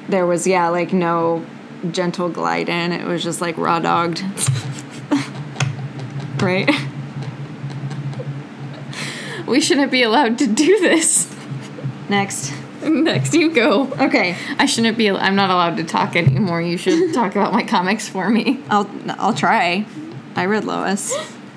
There 0.08 0.26
was, 0.26 0.48
yeah, 0.48 0.70
like 0.70 0.94
no 0.94 1.46
gentle 1.92 2.30
glide 2.30 2.70
in. 2.70 2.94
It 2.94 3.06
was 3.06 3.24
just 3.24 3.42
like 3.42 3.58
raw 3.58 3.80
dogged. 3.80 4.22
right? 6.42 6.70
We 9.46 9.60
shouldn't 9.60 9.92
be 9.92 10.04
allowed 10.04 10.38
to 10.40 10.48
do 10.48 10.80
this. 10.80 11.34
Next. 12.08 12.54
Next, 12.82 13.34
you 13.34 13.54
go. 13.54 13.92
Okay. 13.94 14.38
I 14.58 14.66
shouldn't 14.66 14.98
be. 14.98 15.10
I'm 15.10 15.36
not 15.36 15.50
allowed 15.50 15.78
to 15.78 15.84
talk 15.84 16.16
anymore. 16.16 16.62
You 16.62 16.78
should 16.78 17.14
talk 17.14 17.36
about 17.36 17.54
my 17.54 17.64
comics 17.64 18.08
for 18.08 18.30
me. 18.30 18.62
I'll 18.70 18.90
I'll 19.10 19.34
try. 19.34 19.86
I 20.36 20.46
read 20.46 20.66
Lois. 20.66 21.14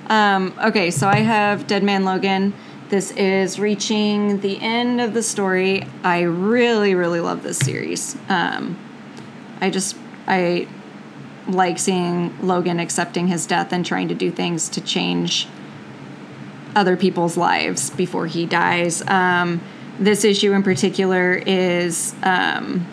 Um, 0.08 0.54
okay, 0.62 0.90
so 0.90 1.08
I 1.08 1.16
have 1.16 1.66
Dead 1.66 1.82
Man 1.82 2.04
Logan. 2.04 2.54
This 2.88 3.10
is 3.12 3.58
reaching 3.58 4.40
the 4.40 4.60
end 4.60 5.00
of 5.00 5.14
the 5.14 5.22
story. 5.22 5.84
I 6.04 6.22
really, 6.22 6.94
really 6.94 7.20
love 7.20 7.42
this 7.42 7.58
series. 7.58 8.16
Um, 8.28 8.78
I 9.60 9.70
just 9.70 9.96
I 10.28 10.68
like 11.48 11.78
seeing 11.78 12.36
Logan 12.46 12.78
accepting 12.78 13.28
his 13.28 13.46
death 13.46 13.72
and 13.72 13.84
trying 13.84 14.08
to 14.08 14.14
do 14.14 14.30
things 14.30 14.68
to 14.70 14.80
change 14.80 15.48
other 16.74 16.96
people's 16.96 17.36
lives 17.36 17.90
before 17.90 18.26
he 18.26 18.46
dies. 18.46 19.02
Um, 19.08 19.62
this 19.98 20.24
issue 20.24 20.52
in 20.52 20.62
particular 20.62 21.32
is 21.34 22.14
um, 22.22 22.86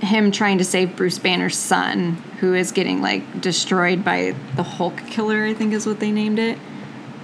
him 0.00 0.30
trying 0.30 0.58
to 0.58 0.64
save 0.64 0.96
Bruce 0.96 1.18
Banner's 1.18 1.56
son, 1.56 2.14
who 2.40 2.54
is 2.54 2.72
getting 2.72 3.00
like 3.02 3.40
destroyed 3.40 4.04
by 4.04 4.34
the 4.56 4.62
Hulk 4.62 4.96
killer, 5.08 5.44
I 5.44 5.54
think 5.54 5.72
is 5.72 5.86
what 5.86 6.00
they 6.00 6.10
named 6.12 6.38
it. 6.38 6.58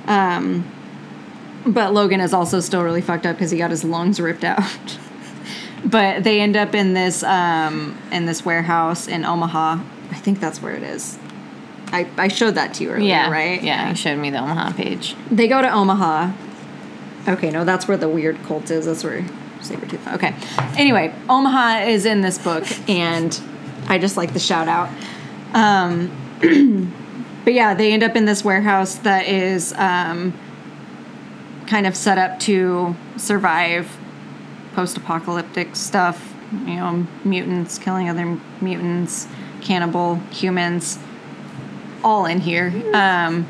Um, 0.07 0.71
but 1.67 1.93
Logan 1.95 2.21
is 2.21 2.35
also 2.35 2.61
still 2.61 2.83
really 2.83 3.01
fucked 3.01 3.25
up 3.27 3.37
because 3.37 3.51
he 3.51 3.59
got 3.59 3.71
his 3.71 3.85
lungs 3.85 4.21
ripped 4.21 4.45
out. 4.45 4.99
but 5.85 6.25
they 6.25 6.41
end 6.41 6.57
up 6.57 6.75
in 6.75 6.95
this 6.95 7.23
um, 7.23 7.97
in 8.13 8.27
this 8.27 8.45
warehouse 8.45 9.09
in 9.09 9.25
Omaha. 9.25 9.79
I 10.11 10.15
think 10.17 10.41
that's 10.41 10.61
where 10.61 10.75
it 10.75 10.83
is. 10.83 11.19
I, 11.93 12.09
I 12.19 12.29
showed 12.29 12.57
that 12.57 12.75
to 12.75 12.85
you 12.85 12.91
earlier, 12.91 13.09
Yeah. 13.09 13.31
right? 13.31 13.63
Yeah, 13.63 13.91
you 13.91 13.95
showed 13.95 14.19
me 14.19 14.31
the 14.31 14.39
Omaha 14.39 14.73
page. 14.73 15.15
They 15.31 15.47
go 15.49 15.63
to 15.63 15.71
Omaha. 15.73 16.33
Okay, 17.29 17.51
no, 17.51 17.65
that's 17.65 17.87
where 17.87 17.97
the 17.97 18.09
weird 18.09 18.43
cult 18.43 18.71
is. 18.71 18.87
That's 18.87 19.05
where 19.05 19.25
Sabretooth. 19.65 20.15
Okay. 20.15 20.35
Anyway, 20.79 21.15
Omaha 21.29 21.87
is 21.87 22.07
in 22.07 22.21
this 22.21 22.39
book, 22.39 22.65
and 22.89 23.41
I 23.89 23.99
just 23.99 24.17
like 24.17 24.33
the 24.33 24.39
shout 24.39 24.69
out. 24.69 24.89
Um, 25.55 26.11
but 27.45 27.55
yeah, 27.55 27.75
they 27.75 27.93
end 27.93 28.03
up 28.03 28.17
in 28.17 28.25
this 28.25 28.45
warehouse 28.45 28.97
that 28.97 29.27
is 29.27 29.73
um, 29.75 30.33
kind 31.67 31.87
of 31.87 31.97
set 31.97 32.19
up 32.19 32.41
to 32.41 32.95
survive 33.17 33.97
post 34.75 34.97
apocalyptic 34.97 35.77
stuff. 35.77 36.35
You 36.53 36.77
know, 36.77 37.07
mutants 37.25 37.79
killing 37.79 38.09
other 38.09 38.39
mutants, 38.61 39.27
cannibal 39.61 40.17
humans, 40.31 40.99
all 42.05 42.27
in 42.27 42.41
here. 42.41 42.73
Um, 42.95 43.47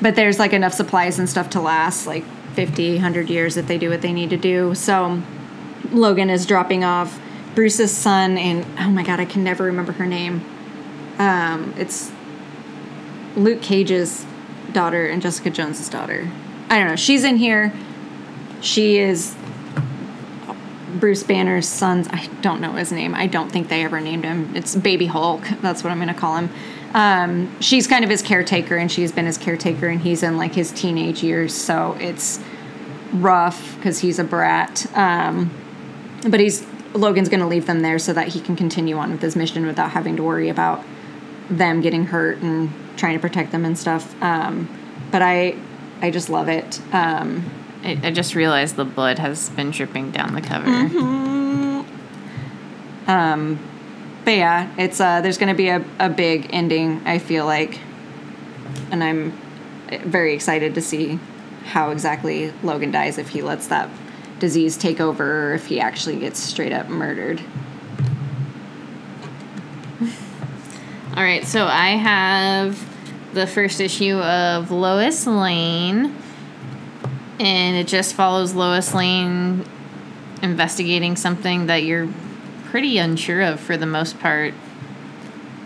but 0.00 0.14
there's 0.14 0.38
like 0.38 0.52
enough 0.52 0.74
supplies 0.74 1.18
and 1.18 1.28
stuff 1.28 1.50
to 1.50 1.60
last 1.60 2.06
like 2.06 2.24
50 2.54 2.94
100 2.94 3.30
years 3.30 3.56
if 3.56 3.66
they 3.66 3.78
do 3.78 3.90
what 3.90 4.02
they 4.02 4.12
need 4.12 4.30
to 4.30 4.36
do 4.36 4.74
so 4.74 5.22
Logan 5.92 6.30
is 6.30 6.46
dropping 6.46 6.84
off 6.84 7.20
Bruce's 7.54 7.96
son 7.96 8.38
and 8.38 8.64
oh 8.78 8.90
my 8.90 9.02
god 9.02 9.18
i 9.20 9.24
can 9.24 9.42
never 9.42 9.64
remember 9.64 9.92
her 9.92 10.06
name. 10.06 10.44
Um, 11.18 11.74
it's 11.76 12.12
Luke 13.36 13.60
Cage's 13.62 14.24
daughter 14.72 15.06
and 15.06 15.20
Jessica 15.20 15.50
Jones's 15.50 15.88
daughter. 15.88 16.30
I 16.70 16.78
don't 16.78 16.88
know. 16.88 16.96
She's 16.96 17.24
in 17.24 17.36
here. 17.36 17.72
She 18.60 18.98
is 18.98 19.34
Bruce 21.00 21.22
Banner's 21.22 21.68
son's 21.68 22.08
i 22.08 22.26
don't 22.40 22.60
know 22.60 22.72
his 22.72 22.92
name. 22.92 23.14
I 23.14 23.26
don't 23.26 23.50
think 23.50 23.68
they 23.68 23.84
ever 23.84 24.00
named 24.00 24.24
him. 24.24 24.54
It's 24.54 24.74
baby 24.74 25.06
hulk. 25.06 25.42
That's 25.60 25.82
what 25.82 25.90
i'm 25.90 25.98
going 25.98 26.08
to 26.08 26.14
call 26.14 26.36
him. 26.36 26.50
Um, 26.94 27.60
she's 27.60 27.86
kind 27.86 28.04
of 28.04 28.10
his 28.10 28.22
caretaker, 28.22 28.76
and 28.76 28.90
she's 28.90 29.12
been 29.12 29.26
his 29.26 29.36
caretaker, 29.36 29.88
and 29.88 30.00
he's 30.00 30.22
in 30.22 30.36
like 30.36 30.54
his 30.54 30.72
teenage 30.72 31.22
years, 31.22 31.54
so 31.54 31.96
it's 32.00 32.40
rough 33.12 33.76
because 33.76 33.98
he's 33.98 34.18
a 34.18 34.24
brat. 34.24 34.86
Um, 34.96 35.50
but 36.22 36.40
he's 36.40 36.66
Logan's 36.94 37.28
going 37.28 37.40
to 37.40 37.46
leave 37.46 37.66
them 37.66 37.80
there 37.80 37.98
so 37.98 38.12
that 38.12 38.28
he 38.28 38.40
can 38.40 38.56
continue 38.56 38.96
on 38.96 39.10
with 39.10 39.20
his 39.20 39.36
mission 39.36 39.66
without 39.66 39.90
having 39.90 40.16
to 40.16 40.22
worry 40.22 40.48
about 40.48 40.82
them 41.50 41.80
getting 41.80 42.06
hurt 42.06 42.38
and 42.38 42.72
trying 42.96 43.14
to 43.14 43.20
protect 43.20 43.52
them 43.52 43.64
and 43.64 43.78
stuff. 43.78 44.20
Um, 44.22 44.68
but 45.10 45.22
I, 45.22 45.56
I 46.00 46.10
just 46.10 46.28
love 46.30 46.48
it. 46.48 46.80
Um, 46.92 47.50
I, 47.82 48.00
I 48.02 48.10
just 48.10 48.34
realized 48.34 48.76
the 48.76 48.84
blood 48.84 49.18
has 49.18 49.50
been 49.50 49.70
dripping 49.70 50.10
down 50.10 50.34
the 50.34 50.40
cover. 50.40 50.66
but 54.24 54.34
yeah, 54.34 54.74
it's 54.76 55.00
uh, 55.00 55.20
there's 55.20 55.38
going 55.38 55.48
to 55.48 55.56
be 55.56 55.68
a, 55.68 55.84
a 55.98 56.10
big 56.10 56.48
ending. 56.50 57.00
I 57.06 57.18
feel 57.18 57.46
like, 57.46 57.78
and 58.90 59.02
I'm 59.02 59.38
very 60.04 60.34
excited 60.34 60.74
to 60.74 60.82
see 60.82 61.18
how 61.64 61.90
exactly 61.90 62.52
Logan 62.62 62.90
dies 62.90 63.18
if 63.18 63.30
he 63.30 63.42
lets 63.42 63.68
that 63.68 63.88
disease 64.38 64.76
take 64.76 65.00
over 65.00 65.50
or 65.50 65.54
if 65.54 65.66
he 65.66 65.80
actually 65.80 66.18
gets 66.18 66.38
straight 66.38 66.72
up 66.72 66.88
murdered. 66.88 67.40
All 71.16 71.24
right, 71.24 71.44
so 71.44 71.66
I 71.66 71.90
have 71.96 72.88
the 73.34 73.46
first 73.46 73.80
issue 73.80 74.18
of 74.18 74.70
Lois 74.70 75.26
Lane, 75.26 76.14
and 77.40 77.76
it 77.76 77.88
just 77.88 78.14
follows 78.14 78.54
Lois 78.54 78.94
Lane 78.94 79.64
investigating 80.42 81.16
something 81.16 81.66
that 81.66 81.82
you're 81.82 82.08
pretty 82.66 82.98
unsure 82.98 83.42
of 83.42 83.58
for 83.58 83.76
the 83.76 83.86
most 83.86 84.20
part. 84.20 84.54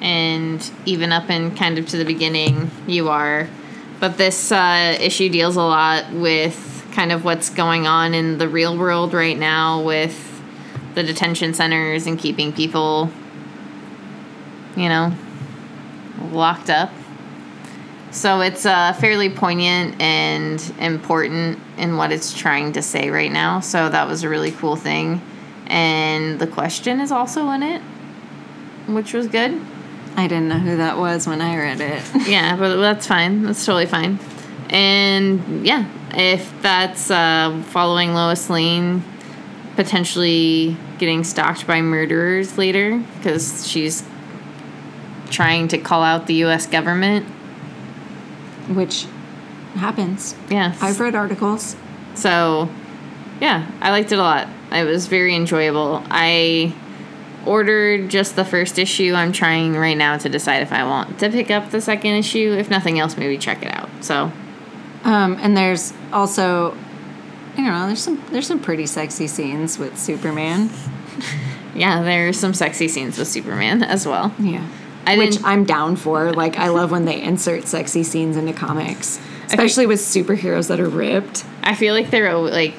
And 0.01 0.71
even 0.87 1.13
up 1.13 1.29
and 1.29 1.57
kind 1.57 1.79
of 1.79 1.87
to 1.89 1.97
the 1.97 2.05
beginning, 2.05 2.71
you 2.87 3.09
are. 3.11 3.49
But 4.01 4.17
this 4.17 4.51
uh, 4.51 4.97
issue 4.99 5.29
deals 5.29 5.57
a 5.57 5.63
lot 5.63 6.11
with 6.13 6.72
kind 6.93 7.11
of 7.11 7.25
what's 7.25 7.51
going 7.51 7.87
on 7.87 8.15
in 8.15 8.39
the 8.39 8.49
real 8.49 8.77
world 8.77 9.15
right 9.15 9.39
now 9.39 9.83
with 9.83 10.43
the 10.95 11.03
detention 11.03 11.55
centers 11.55 12.07
and 12.07 12.19
keeping 12.19 12.53
people, 12.53 13.11
you 14.77 14.89
know, 14.89 15.13
locked 16.31 16.71
up. 16.71 16.91
So 18.11 18.43
it's 18.43 18.67
uh, 18.67 18.93
fairly 18.93 19.31
poignant 19.31 20.01
and 20.01 20.61
important 20.79 21.59
in 21.79 21.97
what 21.97 22.13
it's 22.13 22.35
trying 22.35 22.75
to 22.75 22.83
say 22.83 23.09
right 23.09 23.33
now. 23.33 23.61
So 23.61 23.89
that 23.89 24.07
was 24.07 24.23
a 24.23 24.29
really 24.29 24.53
cool 24.53 24.77
thing. 24.77 25.23
And 25.67 26.39
the 26.39 26.47
question 26.47 27.01
is 27.01 27.11
also 27.11 27.49
in 27.51 27.63
it, 27.63 27.81
which 28.87 29.15
was 29.15 29.29
good. 29.29 29.59
I 30.15 30.29
didn't 30.29 30.49
know 30.49 30.59
who 30.59 30.77
that 30.77 30.99
was 30.99 31.27
when 31.27 31.41
I 31.41 31.57
read 31.57 31.81
it. 31.81 32.03
Yeah, 32.29 32.55
but 32.57 32.77
that's 32.77 33.07
fine. 33.07 33.45
That's 33.45 33.65
totally 33.65 33.87
fine. 33.87 34.19
And 34.69 35.67
yeah, 35.67 35.87
if 36.15 36.53
that's 36.63 37.11
uh, 37.11 37.63
following 37.69 38.15
Lois 38.15 38.49
Lane 38.51 39.03
potentially 39.77 40.77
getting 40.99 41.25
stalked 41.25 41.67
by 41.67 41.81
murderers 41.81 42.59
later 42.59 43.03
because 43.17 43.67
she's 43.67 44.07
trying 45.31 45.69
to 45.69 45.79
call 45.79 46.03
out 46.03 46.27
the 46.27 46.35
U.S. 46.35 46.67
government. 46.67 47.27
Which 48.69 49.07
happens. 49.75 50.37
Yeah. 50.51 50.75
I've 50.81 51.01
read 51.01 51.15
articles. 51.15 51.77
So, 52.15 52.69
yeah, 53.41 53.71
I 53.81 53.91
liked 53.91 54.13
it 54.13 54.19
a 54.19 54.23
lot. 54.23 54.49
It 54.71 54.85
was 54.85 55.07
very 55.07 55.35
enjoyable. 55.35 56.03
I 56.11 56.75
ordered 57.47 58.09
just 58.09 58.37
the 58.37 58.45
first 58.45 58.79
issue. 58.79 59.15
I'm 59.15 59.33
trying 59.33 59.75
right 59.75 59.97
now 59.97 60.17
to 60.19 60.29
decide 60.29 60.63
if 60.63 60.73
I 60.73 60.85
want 60.85 61.19
to 61.19 61.31
pick 61.31 61.51
up 61.51 61.71
the 61.71 61.81
second 61.81 62.13
issue. 62.13 62.55
If 62.57 62.71
nothing 62.71 62.99
else, 62.99 63.17
maybe 63.17 63.39
check 63.39 63.63
it 63.63 63.75
out. 63.75 63.89
So, 64.01 64.31
Um, 65.05 65.37
and 65.41 65.57
there's 65.57 65.93
also, 66.13 66.73
I 67.55 67.57
don't 67.57 67.67
know, 67.67 67.87
there's 67.87 68.03
some 68.03 68.23
there's 68.31 68.47
some 68.47 68.61
pretty 68.61 68.87
sexy 68.87 69.27
scenes 69.27 69.79
with 69.79 69.99
Superman. 69.99 70.71
yeah, 71.75 72.03
there's 72.03 72.39
some 72.39 72.55
sexy 72.55 72.89
scenes 72.89 73.19
with 73.19 73.29
Superman 73.29 73.83
as 73.83 74.07
well. 74.07 74.33
Yeah. 74.39 74.67
I 75.05 75.17
Which 75.17 75.43
I'm 75.43 75.65
down 75.65 75.97
for. 75.97 76.33
Like, 76.33 76.57
I 76.59 76.69
love 76.69 76.93
when 76.93 77.05
they 77.07 77.21
insert 77.21 77.67
sexy 77.67 78.05
scenes 78.05 78.37
into 78.37 78.53
comics, 78.53 79.21
especially 79.47 79.87
with 79.87 79.99
superheroes 79.99 80.69
that 80.69 80.79
are 80.79 80.89
ripped. 80.89 81.45
I 81.63 81.75
feel 81.75 81.93
like 81.93 82.11
they're 82.11 82.37
like, 82.37 82.75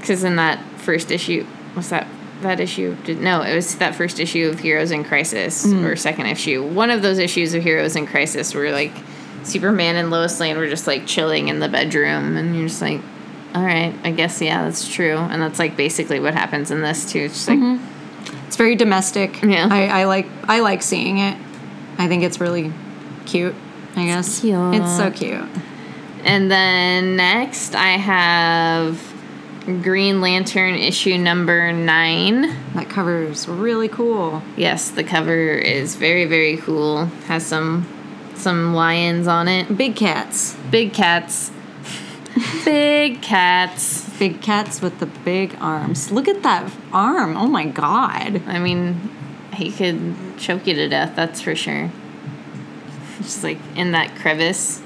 because 0.00 0.24
in 0.24 0.36
that 0.36 0.58
first 0.80 1.12
issue, 1.12 1.44
what's 1.74 1.90
that? 1.90 2.08
That 2.40 2.58
issue? 2.58 2.96
Did, 3.04 3.20
no, 3.20 3.42
it 3.42 3.54
was 3.54 3.76
that 3.76 3.94
first 3.94 4.18
issue 4.18 4.48
of 4.48 4.58
Heroes 4.58 4.90
in 4.90 5.04
Crisis 5.04 5.64
or 5.64 5.94
second 5.94 6.26
issue. 6.26 6.66
One 6.66 6.90
of 6.90 7.00
those 7.00 7.18
issues 7.18 7.54
of 7.54 7.62
Heroes 7.62 7.94
in 7.94 8.04
Crisis 8.04 8.52
where 8.52 8.72
like 8.72 8.92
Superman 9.44 9.96
and 9.96 10.10
Lois 10.10 10.38
Lane 10.40 10.56
were 10.56 10.68
just 10.68 10.86
like 10.86 11.06
chilling 11.06 11.48
in 11.48 11.60
the 11.60 11.68
bedroom, 11.68 12.36
and 12.36 12.56
you're 12.56 12.68
just 12.68 12.82
like, 12.82 13.00
all 13.54 13.62
right, 13.62 13.94
I 14.04 14.10
guess 14.10 14.40
yeah, 14.40 14.64
that's 14.64 14.88
true, 14.88 15.16
and 15.16 15.42
that's 15.42 15.58
like 15.58 15.76
basically 15.76 16.20
what 16.20 16.34
happens 16.34 16.70
in 16.70 16.82
this 16.82 17.10
too. 17.10 17.20
It's 17.20 17.34
just 17.34 17.48
like. 17.48 17.58
Mm-hmm. 17.58 17.88
It's 18.46 18.58
very 18.58 18.76
domestic. 18.76 19.42
Yeah. 19.42 19.66
I, 19.70 20.02
I 20.02 20.04
like 20.04 20.26
I 20.44 20.60
like 20.60 20.82
seeing 20.82 21.16
it. 21.16 21.38
I 21.96 22.06
think 22.06 22.22
it's 22.22 22.38
really 22.38 22.70
cute. 23.24 23.54
I 23.96 24.04
guess 24.04 24.40
cute. 24.40 24.74
It's 24.74 24.94
so 24.94 25.10
cute. 25.10 25.48
And 26.22 26.50
then 26.50 27.16
next, 27.16 27.74
I 27.74 27.92
have 27.92 29.00
Green 29.64 30.20
Lantern 30.20 30.74
issue 30.74 31.16
number 31.16 31.72
nine. 31.72 32.54
That 32.74 32.90
cover's 32.90 33.48
really 33.48 33.88
cool. 33.88 34.42
Yes, 34.54 34.90
the 34.90 35.02
cover 35.02 35.54
is 35.54 35.96
very 35.96 36.26
very 36.26 36.58
cool. 36.58 37.06
Has 37.26 37.46
some 37.46 37.86
some 38.42 38.74
lions 38.74 39.26
on 39.26 39.48
it. 39.48 39.76
Big 39.76 39.96
cats. 39.96 40.56
Big 40.70 40.92
cats. 40.92 41.50
Big 42.64 43.22
cats. 43.22 44.08
Big 44.18 44.42
cats 44.42 44.80
with 44.80 44.98
the 44.98 45.06
big 45.06 45.56
arms. 45.60 46.10
Look 46.10 46.28
at 46.28 46.42
that 46.42 46.70
arm. 46.92 47.36
Oh 47.36 47.46
my 47.46 47.66
god. 47.66 48.42
I 48.46 48.58
mean, 48.58 49.10
he 49.54 49.70
could 49.70 50.14
choke 50.38 50.66
you 50.66 50.74
to 50.74 50.88
death, 50.88 51.14
that's 51.14 51.40
for 51.40 51.54
sure. 51.54 51.90
Just 53.18 53.42
like 53.44 53.58
in 53.76 53.92
that 53.92 54.16
crevice. 54.16 54.82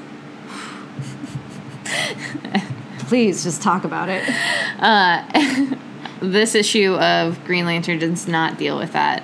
Please 3.09 3.45
just 3.45 3.63
talk 3.63 3.85
about 3.85 4.09
it. 4.09 4.25
Uh, 4.79 5.77
this 6.21 6.55
issue 6.55 6.95
of 6.95 7.43
Green 7.45 7.65
Lantern 7.67 7.99
does 7.99 8.27
not 8.27 8.59
deal 8.59 8.77
with 8.77 8.93
that. 8.93 9.23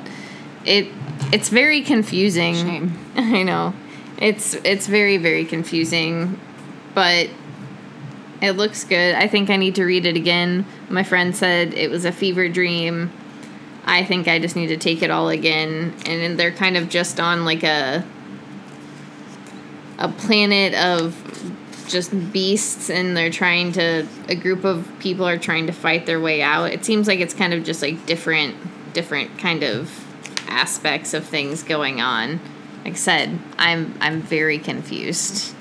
It 0.64 0.88
it's 1.33 1.49
very 1.49 1.83
confusing. 1.83 2.55
Shame. 2.55 2.99
I 3.16 3.42
know. 3.42 3.75
It's 4.18 4.55
it's 4.55 4.87
very 4.87 5.16
very 5.16 5.44
confusing, 5.44 6.38
but 6.94 7.29
it 8.40 8.53
looks 8.53 8.85
good. 8.85 9.14
I 9.14 9.29
think 9.29 9.51
I 9.51 9.57
need 9.57 9.77
to 9.77 9.85
read 9.85 10.05
it 10.05 10.16
again. 10.16 10.66
My 10.88 11.05
friend 11.05 11.35
said 11.35 11.75
it 11.75 11.90
was 11.90 12.05
a 12.05 12.12
fever 12.12 12.48
dream. 12.48 13.12
I 13.85 14.05
think 14.05 14.29
I 14.29 14.38
just 14.38 14.57
need 14.57 14.68
to 14.68 14.77
take 14.77 15.03
it 15.03 15.11
all 15.11 15.29
again 15.29 15.94
and 16.07 16.38
they're 16.38 16.53
kind 16.53 16.77
of 16.77 16.88
just 16.88 17.18
on 17.18 17.44
like 17.44 17.62
a 17.62 18.05
a 19.98 20.09
planet 20.09 20.75
of 20.75 21.16
just 21.88 22.33
beasts 22.33 22.90
and 22.90 23.16
they're 23.16 23.31
trying 23.31 23.72
to 23.72 24.07
a 24.29 24.35
group 24.35 24.64
of 24.64 24.90
people 24.98 25.27
are 25.27 25.38
trying 25.38 25.66
to 25.66 25.72
fight 25.72 26.07
their 26.07 26.20
way 26.20 26.42
out. 26.42 26.72
It 26.72 26.85
seems 26.85 27.07
like 27.07 27.20
it's 27.20 27.35
kind 27.35 27.53
of 27.53 27.64
just 27.64 27.83
like 27.83 28.07
different 28.07 28.57
different 28.92 29.38
kind 29.38 29.62
of 29.62 30.05
aspects 30.48 31.14
of 31.14 31.25
things 31.25 31.62
going 31.62 32.01
on. 32.01 32.40
Like 32.85 32.95
I 32.95 32.97
said, 32.97 33.38
I'm 33.59 33.95
I'm 34.01 34.21
very 34.21 34.59
confused. 34.59 35.55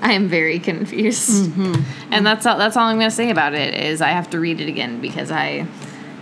I 0.00 0.12
am 0.12 0.28
very 0.28 0.58
confused. 0.58 1.50
Mm-hmm. 1.50 2.12
And 2.12 2.24
that's 2.26 2.46
all 2.46 2.56
that's 2.56 2.76
all 2.76 2.84
I'm 2.84 2.98
going 2.98 3.10
to 3.10 3.14
say 3.14 3.30
about 3.30 3.54
it 3.54 3.74
is 3.74 4.00
I 4.00 4.08
have 4.10 4.30
to 4.30 4.40
read 4.40 4.60
it 4.60 4.68
again 4.68 5.00
because 5.00 5.30
I 5.30 5.66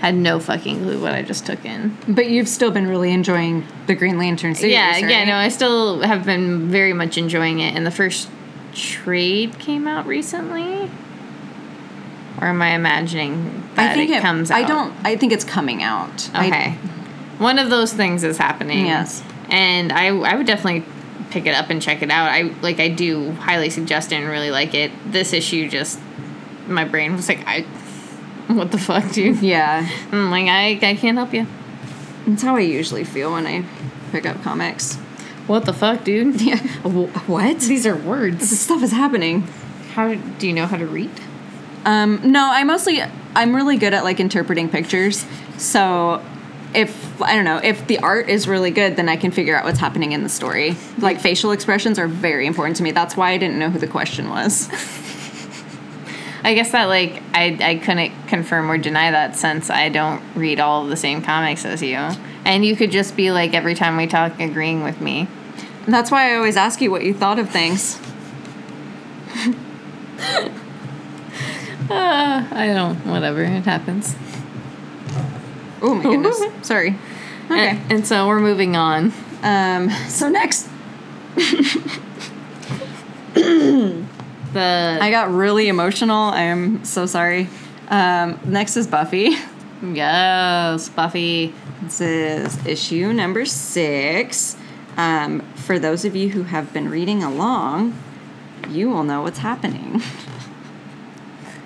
had 0.01 0.15
no 0.15 0.39
fucking 0.41 0.83
clue 0.83 1.01
what 1.01 1.13
I 1.15 1.23
just 1.23 1.47
took 1.47 1.65
in. 1.65 1.97
But 2.09 2.27
you've 2.29 2.49
still 2.49 2.71
been 2.71 2.87
really 2.89 3.13
enjoying 3.13 3.67
the 3.87 3.95
Green 3.95 4.19
Lantern 4.19 4.55
series. 4.55 4.75
yeah, 4.75 4.97
yeah, 4.99 5.19
right? 5.19 5.27
no, 5.27 5.35
I 5.37 5.49
still 5.49 6.01
have 6.01 6.25
been 6.25 6.69
very 6.69 6.93
much 6.93 7.17
enjoying 7.17 7.61
it. 7.61 7.75
And 7.75 7.87
the 7.87 7.91
first 7.91 8.29
trade 8.75 9.59
came 9.59 9.87
out 9.89 10.07
recently, 10.07 10.91
or 12.41 12.49
am 12.49 12.61
I 12.61 12.75
imagining 12.75 13.63
that 13.75 13.91
I 13.93 13.95
think 13.95 14.11
it, 14.11 14.21
comes 14.21 14.51
out? 14.51 14.59
I 14.59 14.65
don't. 14.67 14.95
I 15.05 15.17
think 15.17 15.33
it's 15.33 15.45
coming 15.45 15.83
out. 15.83 16.29
I- 16.35 16.47
Okay, 16.47 16.71
one 17.39 17.59
of 17.59 17.71
those 17.71 17.93
things 17.93 18.23
is 18.25 18.37
happening. 18.39 18.87
Yes. 18.87 19.23
And 19.51 19.93
I 19.93 20.09
I 20.09 20.35
would 20.37 20.47
definitely 20.47 20.85
pick 21.31 21.47
it 21.47 21.55
up 21.55 21.71
and 21.71 21.81
check 21.83 22.03
it 22.03 22.11
out. 22.11 22.31
I 22.31 22.43
like 22.63 22.79
I 22.81 22.89
do 22.89 23.33
highly 23.33 23.71
suggest 23.71 24.13
it 24.13 24.17
and 24.17 24.27
really 24.29 24.51
like 24.51 24.75
it. 24.75 24.91
This 25.11 25.33
issue 25.33 25.69
just 25.69 25.99
my 26.67 26.85
brain 26.85 27.15
was 27.15 27.29
like 27.29 27.47
I. 27.47 27.63
What 28.49 28.71
the 28.71 28.79
fuck, 28.79 29.11
dude? 29.13 29.43
yeah. 29.43 29.89
I'm 30.13 30.31
like, 30.31 30.47
I, 30.49 30.71
I 30.91 30.95
can't 30.95 31.19
help 31.19 31.35
you. 31.35 31.49
That's 32.29 32.43
how 32.43 32.55
I 32.55 32.61
usually 32.61 33.03
feel 33.03 33.33
when 33.33 33.45
I 33.45 33.65
pick 34.13 34.25
up 34.25 34.41
comics. 34.43 34.95
What 35.49 35.65
the 35.65 35.73
fuck, 35.73 36.05
dude? 36.05 36.41
Yeah. 36.41 36.59
What? 36.89 37.59
These 37.61 37.87
are 37.87 37.97
words 37.97 38.39
This 38.39 38.51
words. 38.51 38.61
stuff 38.61 38.83
is 38.85 38.93
happening. 38.93 39.43
How 39.95 40.15
do 40.15 40.47
you 40.47 40.53
know 40.53 40.67
how 40.67 40.77
to 40.77 40.87
read? 40.87 41.11
Um, 41.85 42.21
no, 42.33 42.49
I 42.53 42.63
mostly 42.65 43.03
I'm 43.35 43.55
really 43.55 43.77
good 43.77 43.95
at 43.95 44.05
like 44.05 44.21
interpreting 44.21 44.69
pictures. 44.69 45.25
So 45.59 46.25
if 46.77 47.23
I 47.23 47.35
don't 47.35 47.45
know 47.45 47.57
if 47.57 47.87
the 47.87 47.99
art 48.01 48.29
is 48.29 48.47
really 48.47 48.71
good, 48.71 48.97
then 48.97 49.09
I 49.09 49.17
can 49.17 49.31
figure 49.31 49.57
out 49.57 49.65
what's 49.65 49.79
happening 49.79 50.13
in 50.13 50.23
the 50.23 50.29
story. 50.29 50.77
Like 50.99 51.21
facial 51.21 51.51
expressions 51.51 51.99
are 51.99 52.07
very 52.07 52.47
important 52.47 52.77
to 52.77 52.83
me. 52.83 52.91
That's 52.91 53.17
why 53.17 53.31
I 53.31 53.39
didn't 53.39 53.59
know 53.59 53.71
who 53.71 53.79
the 53.79 53.87
question 53.87 54.29
was. 54.29 54.69
I 56.45 56.55
guess 56.55 56.73
that 56.73 56.85
like 56.85 57.23
I 57.35 57.57
I 57.61 57.75
couldn't 57.77 58.13
confirm 58.29 58.71
or 58.71 58.79
deny 58.79 59.11
that 59.11 59.37
since 59.37 59.71
I 59.71 59.89
don't 59.89 60.23
read 60.35 60.61
all 60.61 60.87
the 60.87 60.97
same 60.97 61.23
comics 61.23 61.65
as 61.65 61.83
you, 61.83 61.97
and 62.45 62.65
you 62.65 62.77
could 62.77 62.93
just 62.93 63.17
be 63.17 63.33
like 63.33 63.55
every 63.55 63.75
time 63.75 63.97
we 63.97 64.07
talk 64.07 64.39
agreeing 64.39 64.85
with 64.85 65.01
me. 65.01 65.29
That's 65.89 66.11
why 66.11 66.33
I 66.33 66.37
always 66.37 66.57
ask 66.57 66.81
you 66.81 66.91
what 66.91 67.05
you 67.05 67.15
thought 67.15 67.39
of 67.39 67.49
things. 67.51 67.99
Uh, 71.89 72.47
I 72.53 72.71
don't. 72.75 72.97
Whatever. 73.07 73.43
It 73.43 73.65
happens. 73.65 74.15
Oh 75.83 75.95
my 75.95 76.03
goodness. 76.03 76.41
Sorry. 76.67 76.97
Okay. 77.47 77.69
And, 77.69 77.93
and 77.93 78.07
so 78.07 78.27
we're 78.27 78.41
moving 78.41 78.77
on. 78.77 79.13
Um. 79.43 79.91
So 80.09 80.29
next, 80.29 80.69
The 83.35 84.99
I 85.01 85.11
got 85.11 85.31
really 85.31 85.69
emotional. 85.69 86.17
I 86.31 86.43
am 86.43 86.85
so 86.85 87.07
sorry. 87.07 87.49
Um. 87.89 88.39
Next 88.45 88.77
is 88.77 88.87
Buffy. 88.87 89.37
yes, 89.83 90.89
Buffy. 90.89 91.55
This 91.83 92.01
is 92.01 92.67
issue 92.67 93.13
number 93.13 93.45
six. 93.45 94.57
Um, 94.97 95.41
for 95.57 95.79
those 95.79 96.07
of 96.07 96.17
you 96.17 96.31
who 96.31 96.45
have 96.45 96.73
been 96.73 96.89
reading 96.89 97.23
along, 97.23 97.95
you 98.71 98.89
will 98.89 99.05
know 99.05 99.23
what's 99.23 99.39
happening. 99.39 100.03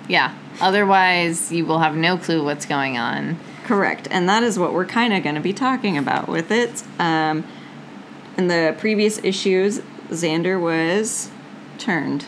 Yeah. 0.07 0.33
Otherwise, 0.59 1.53
you 1.53 1.65
will 1.65 1.79
have 1.79 1.95
no 1.95 2.17
clue 2.17 2.43
what's 2.43 2.65
going 2.65 2.97
on. 2.97 3.37
Correct. 3.65 4.07
And 4.11 4.27
that 4.27 4.43
is 4.43 4.57
what 4.59 4.73
we're 4.73 4.85
kind 4.85 5.13
of 5.13 5.23
going 5.23 5.35
to 5.35 5.41
be 5.41 5.53
talking 5.53 5.97
about 5.97 6.27
with 6.27 6.51
it. 6.51 6.83
Um, 6.99 7.45
in 8.37 8.47
the 8.47 8.75
previous 8.79 9.17
issues, 9.23 9.79
Xander 10.09 10.59
was 10.59 11.29
turned. 11.77 12.25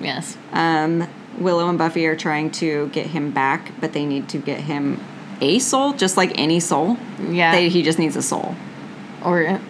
Yes. 0.00 0.36
Um, 0.52 1.08
Willow 1.38 1.68
and 1.68 1.78
Buffy 1.78 2.06
are 2.06 2.16
trying 2.16 2.50
to 2.52 2.88
get 2.88 3.08
him 3.08 3.30
back, 3.30 3.72
but 3.80 3.92
they 3.92 4.06
need 4.06 4.28
to 4.30 4.38
get 4.38 4.60
him 4.60 5.02
a 5.40 5.58
soul, 5.58 5.92
just 5.92 6.16
like 6.16 6.32
any 6.38 6.60
soul. 6.60 6.96
Yeah. 7.28 7.52
They, 7.52 7.68
he 7.68 7.82
just 7.82 7.98
needs 7.98 8.16
a 8.16 8.22
soul. 8.22 8.54
or. 9.24 9.60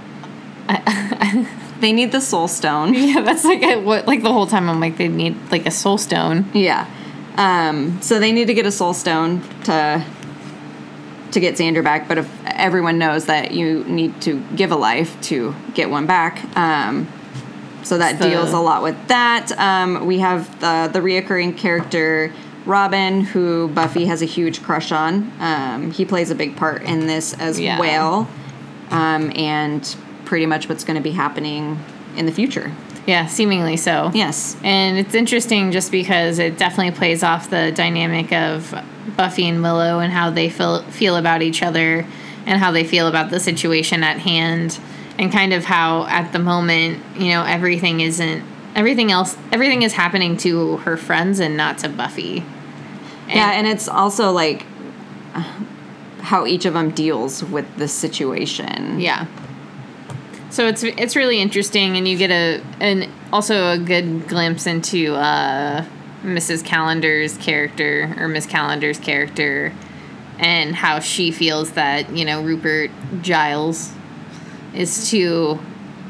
They 1.81 1.93
need 1.93 2.11
the 2.11 2.21
soul 2.23 2.49
stone. 2.49 2.95
Yeah, 3.07 3.21
that's 3.21 3.45
like 3.45 3.63
a, 3.63 3.77
what 3.77 4.07
like 4.07 4.23
the 4.23 4.33
whole 4.33 4.47
time 4.47 4.69
I'm 4.71 4.81
like 4.81 4.97
they 4.97 5.09
need 5.09 5.37
like 5.51 5.67
a 5.67 5.71
soul 5.71 5.99
stone. 5.99 6.51
Yeah. 6.55 6.89
Um, 7.37 8.01
so 8.01 8.19
they 8.19 8.33
need 8.33 8.47
to 8.47 8.55
get 8.55 8.65
a 8.65 8.73
soul 8.73 8.95
stone 8.95 9.43
to 9.65 10.03
to 11.37 11.41
get 11.41 11.55
Xander 11.55 11.85
back, 11.85 12.09
but 12.09 12.17
if 12.17 12.29
everyone 12.47 12.97
knows 12.99 13.27
that 13.27 13.51
you 13.53 13.85
need 13.85 14.21
to 14.23 14.43
give 14.57 14.73
a 14.73 14.77
life 14.77 15.21
to 15.21 15.55
get 15.75 15.91
one 15.91 16.07
back. 16.07 16.43
Um, 16.57 17.07
so 17.83 17.99
that 17.99 18.19
So- 18.19 18.29
deals 18.29 18.53
a 18.55 18.59
lot 18.59 18.83
with 18.83 18.97
that. 19.09 19.53
Um, 19.59 20.07
we 20.07 20.19
have 20.21 20.59
the 20.61 20.89
the 20.93 21.01
reoccurring 21.01 21.57
character 21.59 22.33
Robin, 22.65 23.21
who 23.21 23.69
Buffy 23.69 24.07
has 24.07 24.23
a 24.23 24.25
huge 24.25 24.63
crush 24.63 24.91
on. 24.91 25.31
Um, 25.39 25.93
he 25.93 26.05
plays 26.07 26.31
a 26.31 26.35
big 26.35 26.57
part 26.57 26.83
in 26.83 27.07
this 27.07 27.33
as 27.35 27.61
Yeah. 27.61 27.79
well, 27.79 28.29
um, 28.91 29.31
and 29.37 29.95
pretty 30.25 30.47
much 30.47 30.69
what's 30.69 30.83
going 30.85 30.97
to 30.97 31.03
be 31.03 31.13
happening 31.13 31.79
in 32.17 32.25
the 32.27 32.33
future. 32.33 32.73
Yeah, 33.07 33.27
seemingly 33.27 33.77
so. 33.77 34.11
Yes. 34.13 34.57
And 34.65 34.99
it's 34.99 35.15
interesting 35.15 35.71
just 35.71 35.93
because 35.93 36.39
it 36.39 36.59
definitely 36.59 36.97
plays 36.97 37.23
off 37.23 37.49
the 37.49 37.73
dynamic 37.73 38.33
of 38.33 38.75
Buffy 39.17 39.49
and 39.49 39.63
Willow 39.63 40.01
and 40.01 40.13
how 40.13 40.31
they 40.31 40.51
feel 40.51 40.83
feel 40.83 41.17
about 41.17 41.41
each 41.41 41.63
other 41.63 42.05
and 42.47 42.61
how 42.61 42.73
they 42.73 42.85
feel 42.85 43.07
about 43.07 43.31
the 43.31 43.41
situation 43.41 44.03
at 44.03 44.19
hand 44.19 44.79
and 45.19 45.33
kind 45.33 45.53
of 45.53 45.65
how 45.65 46.05
at 46.07 46.33
the 46.33 46.39
moment, 46.39 47.03
you 47.17 47.29
know, 47.29 47.45
everything 47.45 48.01
isn't 48.01 48.45
everything 48.75 49.11
else 49.11 49.37
everything 49.53 49.83
is 49.83 49.95
happening 49.95 50.37
to 50.37 50.77
her 50.79 50.97
friends 50.97 51.39
and 51.39 51.57
not 51.57 51.79
to 51.79 51.89
Buffy. 51.89 52.45
yeah, 53.29 53.53
and 53.53 53.67
it's 53.67 53.89
also 53.89 54.33
like 54.33 54.67
how 56.21 56.45
each 56.45 56.65
of 56.65 56.75
them 56.75 56.91
deals 56.91 57.45
with 57.45 57.77
the 57.77 57.87
situation. 57.87 58.99
Yeah. 58.99 59.27
So 60.51 60.69
it's 60.69 60.83
it's 60.85 61.17
really 61.17 61.41
interesting, 61.41 61.97
and 61.97 62.07
you 62.07 62.17
get 62.17 62.31
a 62.31 62.63
and 62.81 63.09
also 63.33 63.73
a 63.73 63.79
good 63.79 64.29
glimpse 64.29 64.67
into 64.67 65.15
uh, 65.15 65.85
Mrs. 66.23 66.65
Calendar's 66.65 67.37
character 67.39 68.15
or 68.19 68.29
Miss 68.29 68.47
Calendar's 68.47 68.99
character, 68.99 69.73
and 70.39 70.75
how 70.75 71.01
she 71.01 71.33
feels 71.33 71.73
that 71.73 72.11
you 72.11 72.25
know 72.25 72.43
Rupert 72.43 72.91
Giles 73.23 73.93
is 74.73 75.11
too 75.11 75.59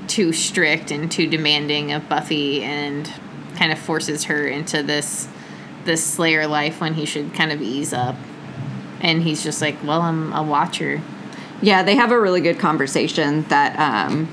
too 0.07 0.33
strict 0.33 0.91
and 0.91 1.11
too 1.11 1.27
demanding 1.27 1.93
of 1.93 2.09
Buffy, 2.09 2.63
and 2.63 3.11
kind 3.57 3.73
of 3.73 3.79
forces 3.79 4.25
her 4.25 4.47
into 4.47 4.83
this 4.83 5.29
this 5.85 6.05
Slayer 6.05 6.47
life 6.47 6.81
when 6.81 6.95
he 6.95 7.07
should 7.07 7.33
kind 7.33 7.53
of 7.53 7.63
ease 7.63 7.93
up. 7.93 8.17
And 9.01 9.23
he's 9.23 9.43
just 9.43 9.61
like, 9.61 9.77
well, 9.85 10.03
I'm 10.03 10.33
a 10.33 10.43
watcher. 10.43 11.01
Yeah, 11.63 11.83
they 11.83 11.97
have 11.97 12.13
a 12.13 12.21
really 12.21 12.41
good 12.41 12.59
conversation 12.59 13.43
that 13.45 13.79
um, 13.79 14.29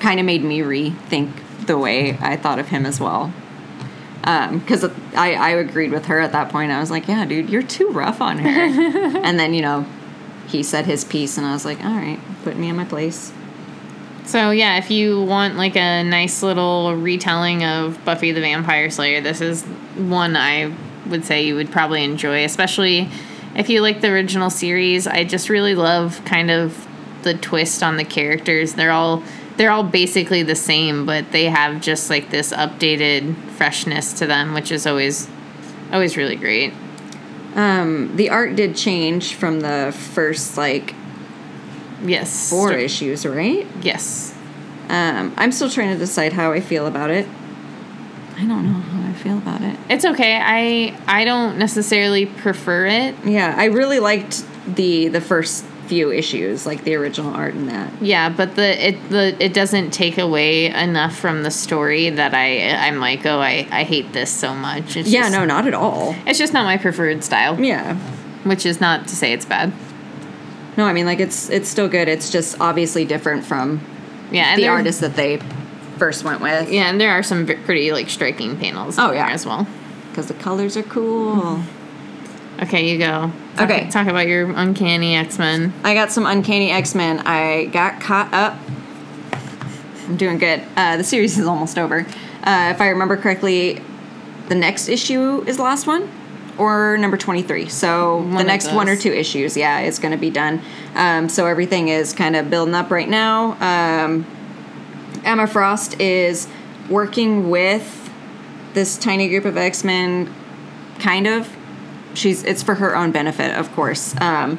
kind 0.00 0.20
of 0.20 0.26
made 0.26 0.44
me 0.44 0.60
rethink 0.60 1.32
the 1.66 1.78
way 1.78 2.16
I 2.20 2.36
thought 2.36 2.58
of 2.58 2.68
him 2.68 2.86
as 2.86 3.00
well. 3.00 3.32
Because 4.20 4.84
I, 5.14 5.34
I 5.34 5.50
agreed 5.50 5.90
with 5.90 6.06
her 6.06 6.20
at 6.20 6.32
that 6.32 6.50
point. 6.50 6.70
I 6.70 6.80
was 6.80 6.90
like, 6.90 7.08
yeah, 7.08 7.24
dude, 7.24 7.48
you're 7.48 7.62
too 7.62 7.88
rough 7.90 8.20
on 8.20 8.38
her. 8.38 8.48
and 9.24 9.38
then, 9.38 9.54
you 9.54 9.62
know, 9.62 9.86
he 10.48 10.62
said 10.62 10.86
his 10.86 11.04
piece, 11.04 11.38
and 11.38 11.46
I 11.46 11.52
was 11.52 11.64
like, 11.64 11.82
all 11.82 11.94
right, 11.94 12.20
put 12.44 12.56
me 12.56 12.68
in 12.68 12.76
my 12.76 12.84
place. 12.84 13.32
So 14.28 14.50
yeah, 14.50 14.76
if 14.76 14.90
you 14.90 15.22
want 15.22 15.56
like 15.56 15.74
a 15.74 16.02
nice 16.02 16.42
little 16.42 16.94
retelling 16.94 17.64
of 17.64 18.04
Buffy 18.04 18.30
the 18.32 18.42
Vampire 18.42 18.90
Slayer, 18.90 19.22
this 19.22 19.40
is 19.40 19.64
one 19.96 20.36
I 20.36 20.74
would 21.06 21.24
say 21.24 21.46
you 21.46 21.54
would 21.54 21.72
probably 21.72 22.04
enjoy, 22.04 22.44
especially 22.44 23.08
if 23.54 23.68
you 23.68 23.80
like 23.80 24.00
the 24.00 24.08
original 24.08 24.50
series. 24.50 25.06
I 25.06 25.24
just 25.24 25.48
really 25.48 25.74
love 25.74 26.20
kind 26.24 26.50
of 26.50 26.86
the 27.22 27.34
twist 27.34 27.82
on 27.82 27.96
the 27.96 28.04
characters. 28.04 28.74
They're 28.74 28.92
all 28.92 29.22
they're 29.56 29.70
all 29.72 29.82
basically 29.82 30.44
the 30.44 30.54
same, 30.54 31.04
but 31.04 31.32
they 31.32 31.46
have 31.46 31.80
just 31.80 32.08
like 32.10 32.30
this 32.30 32.52
updated 32.52 33.34
freshness 33.50 34.12
to 34.14 34.26
them, 34.26 34.54
which 34.54 34.70
is 34.70 34.86
always 34.86 35.28
always 35.92 36.16
really 36.16 36.36
great. 36.36 36.72
Um, 37.56 38.16
the 38.16 38.30
art 38.30 38.54
did 38.54 38.76
change 38.76 39.34
from 39.34 39.60
the 39.60 39.92
first, 40.14 40.56
like, 40.56 40.94
Yes. 42.04 42.48
four 42.48 42.68
Sto- 42.68 42.78
issues, 42.78 43.26
right? 43.26 43.66
Yes. 43.82 44.32
Um, 44.88 45.32
I'm 45.36 45.50
still 45.50 45.68
trying 45.68 45.92
to 45.92 45.98
decide 45.98 46.34
how 46.34 46.52
I 46.52 46.60
feel 46.60 46.86
about 46.86 47.10
it. 47.10 47.26
I 48.36 48.44
don't 48.44 48.64
know 48.64 48.78
how 48.78 49.08
I 49.08 49.12
feel 49.14 49.38
about 49.38 49.57
it. 49.57 49.57
It's 49.88 50.04
okay. 50.04 50.38
I 50.42 50.96
I 51.06 51.24
don't 51.24 51.58
necessarily 51.58 52.26
prefer 52.26 52.86
it. 52.86 53.14
Yeah, 53.24 53.54
I 53.56 53.66
really 53.66 54.00
liked 54.00 54.44
the 54.74 55.08
the 55.08 55.20
first 55.20 55.64
few 55.86 56.12
issues, 56.12 56.66
like 56.66 56.84
the 56.84 56.94
original 56.96 57.32
art 57.34 57.54
in 57.54 57.66
that. 57.68 57.90
Yeah, 58.02 58.28
but 58.28 58.54
the 58.56 58.88
it 58.88 59.08
the 59.08 59.34
it 59.42 59.54
doesn't 59.54 59.90
take 59.92 60.18
away 60.18 60.66
enough 60.66 61.16
from 61.16 61.42
the 61.42 61.50
story 61.50 62.10
that 62.10 62.34
I 62.34 62.70
I'm 62.86 62.98
like, 63.00 63.24
oh, 63.24 63.38
I 63.40 63.66
I 63.70 63.84
hate 63.84 64.12
this 64.12 64.30
so 64.30 64.54
much. 64.54 64.96
It's 64.96 65.08
Yeah, 65.08 65.22
just, 65.22 65.32
no, 65.32 65.44
not 65.46 65.66
at 65.66 65.72
all. 65.74 66.14
it's 66.26 66.38
just 66.38 66.52
not 66.52 66.64
my 66.64 66.76
preferred 66.76 67.24
style. 67.24 67.58
Yeah. 67.58 67.96
Which 68.44 68.66
is 68.66 68.80
not 68.82 69.08
to 69.08 69.16
say 69.16 69.32
it's 69.32 69.46
bad. 69.46 69.72
No, 70.76 70.84
I 70.84 70.92
mean 70.92 71.06
like 71.06 71.20
it's 71.20 71.48
it's 71.48 71.68
still 71.70 71.88
good. 71.88 72.08
It's 72.08 72.30
just 72.30 72.60
obviously 72.60 73.06
different 73.06 73.44
from 73.46 73.80
Yeah, 74.30 74.52
and 74.52 74.58
the 74.62 74.68
artist 74.68 75.00
that 75.00 75.16
they 75.16 75.38
first 75.96 76.22
went 76.22 76.40
with. 76.42 76.70
Yeah, 76.70 76.90
and 76.90 77.00
there 77.00 77.10
are 77.10 77.22
some 77.22 77.46
v- 77.46 77.54
pretty 77.64 77.90
like 77.92 78.10
striking 78.10 78.58
panels. 78.58 78.98
Oh, 78.98 79.10
yeah. 79.12 79.30
as 79.30 79.44
well. 79.46 79.66
Because 80.18 80.26
the 80.26 80.42
colors 80.42 80.76
are 80.76 80.82
cool. 80.82 81.60
Okay, 82.60 82.90
you 82.90 82.98
go. 82.98 83.30
Talk, 83.54 83.70
Okay. 83.70 83.88
talk 83.88 84.08
about 84.08 84.26
your 84.26 84.50
uncanny 84.50 85.14
X 85.14 85.38
Men. 85.38 85.72
I 85.84 85.94
got 85.94 86.10
some 86.10 86.26
Uncanny 86.26 86.72
X 86.72 86.92
Men. 86.96 87.20
I 87.20 87.66
got 87.66 88.00
caught 88.00 88.34
up. 88.34 88.56
I'm 90.08 90.16
doing 90.16 90.38
good. 90.38 90.60
Uh, 90.76 90.96
the 90.96 91.04
series 91.04 91.38
is 91.38 91.46
almost 91.46 91.78
over. 91.78 92.00
Uh, 92.42 92.72
if 92.74 92.80
I 92.80 92.88
remember 92.88 93.16
correctly, 93.16 93.80
the 94.48 94.56
next 94.56 94.88
issue 94.88 95.44
is 95.46 95.58
the 95.58 95.62
last 95.62 95.86
one, 95.86 96.10
or 96.58 96.98
number 96.98 97.16
23. 97.16 97.68
So 97.68 98.26
the 98.32 98.40
of 98.40 98.46
next 98.46 98.72
one 98.72 98.88
or 98.88 98.96
those. 98.96 99.04
two 99.04 99.12
issues, 99.12 99.56
yeah, 99.56 99.78
is 99.82 100.00
going 100.00 100.10
to 100.10 100.18
be 100.18 100.30
done. 100.30 100.60
Um, 100.96 101.28
so 101.28 101.46
everything 101.46 101.90
is 101.90 102.12
kind 102.12 102.34
of 102.34 102.50
building 102.50 102.74
up 102.74 102.90
right 102.90 103.08
now. 103.08 103.52
Um, 103.60 104.26
Emma 105.24 105.46
Frost 105.46 106.00
is 106.00 106.48
working 106.90 107.50
with 107.50 107.97
this 108.74 108.98
tiny 108.98 109.28
group 109.28 109.44
of 109.44 109.56
X 109.56 109.84
Men, 109.84 110.32
kind 110.98 111.26
of. 111.26 111.54
She's 112.14 112.42
it's 112.44 112.62
for 112.62 112.76
her 112.76 112.96
own 112.96 113.12
benefit, 113.12 113.56
of 113.56 113.72
course. 113.72 114.18
Um, 114.20 114.58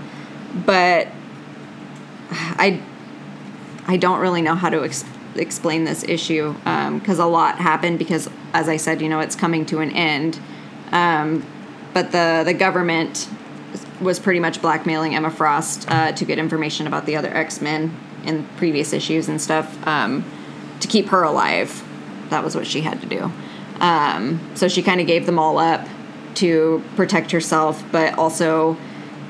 but 0.65 1.07
I 2.31 2.81
I 3.87 3.97
don't 3.97 4.19
really 4.19 4.41
know 4.41 4.55
how 4.55 4.69
to 4.69 4.83
ex- 4.83 5.05
explain 5.35 5.83
this 5.83 6.03
issue 6.03 6.53
because 6.53 7.19
a 7.19 7.25
lot 7.25 7.57
happened. 7.57 7.99
Because 7.99 8.29
as 8.53 8.69
I 8.69 8.77
said, 8.77 9.01
you 9.01 9.09
know, 9.09 9.19
it's 9.19 9.35
coming 9.35 9.65
to 9.67 9.79
an 9.79 9.91
end. 9.91 10.39
Um, 10.91 11.45
but 11.93 12.11
the 12.11 12.43
the 12.45 12.53
government 12.53 13.27
was 14.01 14.19
pretty 14.19 14.39
much 14.39 14.61
blackmailing 14.61 15.15
Emma 15.15 15.29
Frost 15.29 15.89
uh, 15.89 16.11
to 16.13 16.25
get 16.25 16.39
information 16.39 16.87
about 16.87 17.05
the 17.05 17.15
other 17.15 17.29
X 17.29 17.61
Men 17.61 17.95
in 18.25 18.45
previous 18.57 18.93
issues 18.93 19.27
and 19.27 19.41
stuff 19.41 19.85
um, 19.87 20.23
to 20.79 20.87
keep 20.87 21.07
her 21.07 21.23
alive. 21.23 21.83
That 22.29 22.43
was 22.43 22.55
what 22.55 22.67
she 22.67 22.81
had 22.81 23.01
to 23.01 23.07
do. 23.07 23.31
Um, 23.79 24.39
so 24.55 24.67
she 24.67 24.81
kind 24.81 24.99
of 25.01 25.07
gave 25.07 25.25
them 25.25 25.39
all 25.39 25.57
up 25.57 25.87
to 26.35 26.83
protect 26.95 27.31
herself, 27.31 27.83
but 27.91 28.17
also 28.17 28.77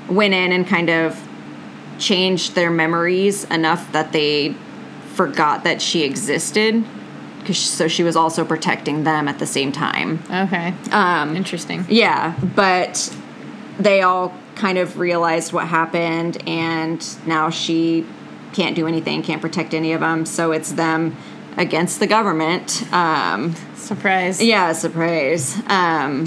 went 0.09 0.33
in 0.33 0.51
and 0.51 0.67
kind 0.67 0.89
of 0.89 1.27
changed 1.97 2.55
their 2.55 2.71
memories 2.71 3.43
enough 3.45 3.91
that 3.91 4.12
they 4.12 4.55
forgot 5.13 5.63
that 5.63 5.81
she 5.81 6.03
existed. 6.03 6.83
Cause 7.45 7.57
so 7.57 7.88
she 7.88 8.03
was 8.03 8.15
also 8.15 8.45
protecting 8.45 9.03
them 9.03 9.27
at 9.27 9.39
the 9.39 9.45
same 9.45 9.71
time. 9.71 10.19
Okay. 10.29 10.73
Um, 10.91 11.35
Interesting. 11.35 11.85
yeah, 11.89 12.38
but 12.55 13.15
they 13.79 14.01
all 14.01 14.33
kind 14.55 14.77
of 14.77 14.99
realized 14.99 15.53
what 15.53 15.67
happened, 15.67 16.38
and 16.47 17.05
now 17.25 17.49
she 17.49 18.05
can't 18.53 18.75
do 18.75 18.88
anything, 18.88 19.23
can't 19.23 19.41
protect 19.41 19.73
any 19.73 19.93
of 19.93 20.01
them. 20.01 20.25
So 20.25 20.51
it's 20.51 20.73
them 20.73 21.15
against 21.57 21.99
the 21.99 22.07
government. 22.07 22.91
Um, 22.93 23.55
Surprise. 23.75 24.41
yeah, 24.41 24.71
surprise. 24.73 25.55
Um, 25.67 26.25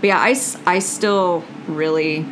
but 0.00 0.08
yeah, 0.08 0.18
I, 0.18 0.36
I 0.66 0.78
still 0.80 1.44
really 1.66 2.26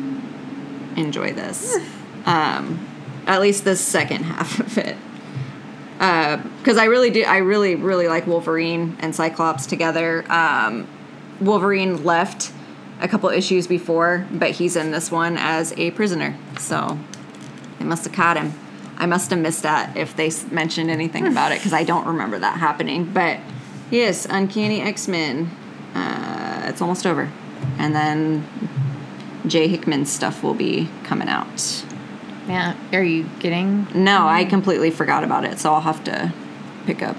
enjoy 0.95 1.33
this. 1.33 1.77
Um, 2.25 2.87
at 3.27 3.41
least 3.41 3.63
the 3.63 3.75
second 3.75 4.23
half 4.25 4.59
of 4.59 4.77
it. 4.77 4.97
Because 5.93 6.77
I 6.77 6.85
really 6.85 7.11
do, 7.11 7.23
I 7.23 7.37
really, 7.37 7.75
really 7.75 8.07
like 8.07 8.25
Wolverine 8.25 8.97
and 8.99 9.15
Cyclops 9.15 9.65
together. 9.67 10.25
Um, 10.31 10.87
Wolverine 11.39 12.03
left 12.03 12.51
a 12.99 13.07
couple 13.07 13.29
issues 13.29 13.67
before, 13.67 14.27
but 14.31 14.51
he's 14.51 14.75
in 14.75 14.91
this 14.91 15.11
one 15.11 15.37
as 15.37 15.73
a 15.77 15.91
prisoner. 15.91 16.37
So 16.59 16.97
they 17.79 17.85
must 17.85 18.03
have 18.05 18.13
caught 18.13 18.37
him. 18.37 18.53
I 19.01 19.07
must 19.07 19.31
have 19.31 19.39
missed 19.39 19.63
that 19.63 19.97
if 19.97 20.15
they 20.15 20.31
mentioned 20.51 20.91
anything 20.91 21.25
about 21.25 21.51
it 21.51 21.57
because 21.57 21.73
I 21.73 21.83
don't 21.83 22.05
remember 22.05 22.37
that 22.37 22.59
happening. 22.59 23.05
But 23.05 23.39
yes, 23.89 24.27
Uncanny 24.29 24.79
X 24.79 25.07
Men. 25.07 25.49
Uh, 25.95 26.67
it's 26.67 26.81
almost 26.81 27.07
over, 27.07 27.31
and 27.79 27.95
then 27.95 28.47
Jay 29.47 29.67
Hickman's 29.67 30.11
stuff 30.11 30.43
will 30.43 30.53
be 30.53 30.87
coming 31.03 31.27
out. 31.27 31.83
Yeah. 32.47 32.75
Are 32.93 33.03
you 33.03 33.27
getting? 33.39 33.87
No, 33.95 34.27
I 34.27 34.45
completely 34.45 34.91
forgot 34.91 35.23
about 35.23 35.45
it, 35.45 35.57
so 35.57 35.73
I'll 35.73 35.81
have 35.81 36.03
to 36.03 36.31
pick 36.85 37.01
up, 37.01 37.17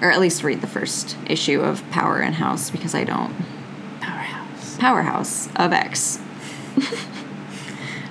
or 0.00 0.10
at 0.10 0.20
least 0.20 0.42
read 0.42 0.62
the 0.62 0.66
first 0.66 1.18
issue 1.26 1.60
of 1.60 1.88
Power 1.90 2.18
and 2.20 2.36
House 2.36 2.70
because 2.70 2.94
I 2.94 3.04
don't. 3.04 3.34
Powerhouse. 4.00 4.78
Powerhouse 4.78 5.48
of 5.54 5.74
X. 5.74 6.18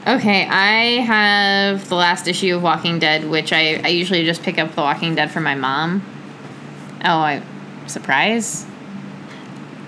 Okay, 0.08 0.48
I 0.48 1.02
have 1.04 1.88
the 1.88 1.96
last 1.96 2.28
issue 2.28 2.56
of 2.56 2.64
Walking 2.64 2.98
Dead, 2.98 3.30
which 3.30 3.54
I, 3.54 3.76
I 3.84 3.90
usually 3.90 4.26
just 4.26 4.42
pick 4.42 4.58
up 4.58 4.74
The 4.74 4.82
Walking 4.82 5.14
Dead 5.14 5.30
for 5.30 5.42
my 5.42 5.54
mom. 5.54 6.02
Oh, 7.06 7.20
I 7.20 7.44
surprise. 7.86 8.66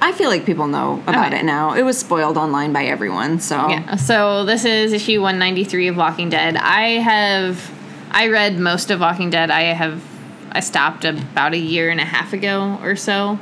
I 0.02 0.12
feel 0.12 0.30
like 0.30 0.46
people 0.46 0.68
know 0.68 1.02
about 1.08 1.28
Okay. 1.28 1.40
it 1.40 1.46
now. 1.46 1.74
It 1.74 1.82
was 1.84 1.98
spoiled 1.98 2.38
online 2.38 2.74
by 2.74 2.86
everyone, 2.86 3.40
so 3.40 3.70
Yeah. 3.70 3.96
So 3.96 4.46
this 4.46 4.66
is 4.66 4.94
issue 4.94 5.22
193 5.22 5.88
of 5.88 5.98
Walking 5.98 6.30
Dead. 6.30 6.58
I 6.58 7.00
have 7.00 7.72
I 8.12 8.28
read 8.28 8.60
most 8.60 8.92
of 8.92 9.00
Walking 9.00 9.30
Dead. 9.32 9.50
I 9.50 9.62
have 9.74 10.04
I 10.52 10.60
stopped 10.60 11.06
about 11.06 11.54
a 11.54 11.58
year 11.58 11.90
and 11.90 12.00
a 12.00 12.06
half 12.06 12.34
ago 12.34 12.78
or 12.84 12.96
so 12.96 13.40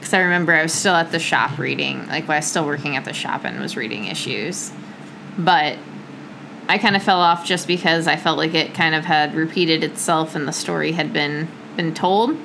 cuz 0.00 0.12
I 0.14 0.20
remember 0.20 0.54
I 0.54 0.62
was 0.62 0.72
still 0.72 0.94
at 0.94 1.12
the 1.12 1.18
shop 1.20 1.58
reading, 1.58 2.08
like 2.08 2.28
I 2.28 2.36
was 2.38 2.46
still 2.46 2.64
working 2.66 2.96
at 2.96 3.04
the 3.04 3.12
shop 3.12 3.44
and 3.44 3.60
was 3.60 3.76
reading 3.76 4.06
issues. 4.06 4.72
But 5.38 5.76
I 6.70 6.78
kind 6.78 6.94
of 6.94 7.02
fell 7.02 7.18
off 7.18 7.44
just 7.44 7.66
because 7.66 8.06
I 8.06 8.14
felt 8.14 8.38
like 8.38 8.54
it 8.54 8.74
kind 8.74 8.94
of 8.94 9.04
had 9.04 9.34
repeated 9.34 9.82
itself 9.82 10.36
and 10.36 10.46
the 10.46 10.52
story 10.52 10.92
had 10.92 11.12
been 11.12 11.48
been 11.76 11.92
told. 11.94 12.36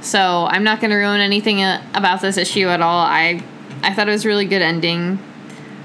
So 0.00 0.46
I'm 0.48 0.64
not 0.64 0.80
going 0.80 0.92
to 0.92 0.96
ruin 0.96 1.20
anything 1.20 1.62
uh, 1.62 1.82
about 1.92 2.22
this 2.22 2.38
issue 2.38 2.68
at 2.68 2.80
all. 2.80 3.00
I 3.00 3.42
I 3.82 3.92
thought 3.92 4.08
it 4.08 4.12
was 4.12 4.24
a 4.24 4.28
really 4.28 4.46
good 4.46 4.62
ending. 4.62 5.18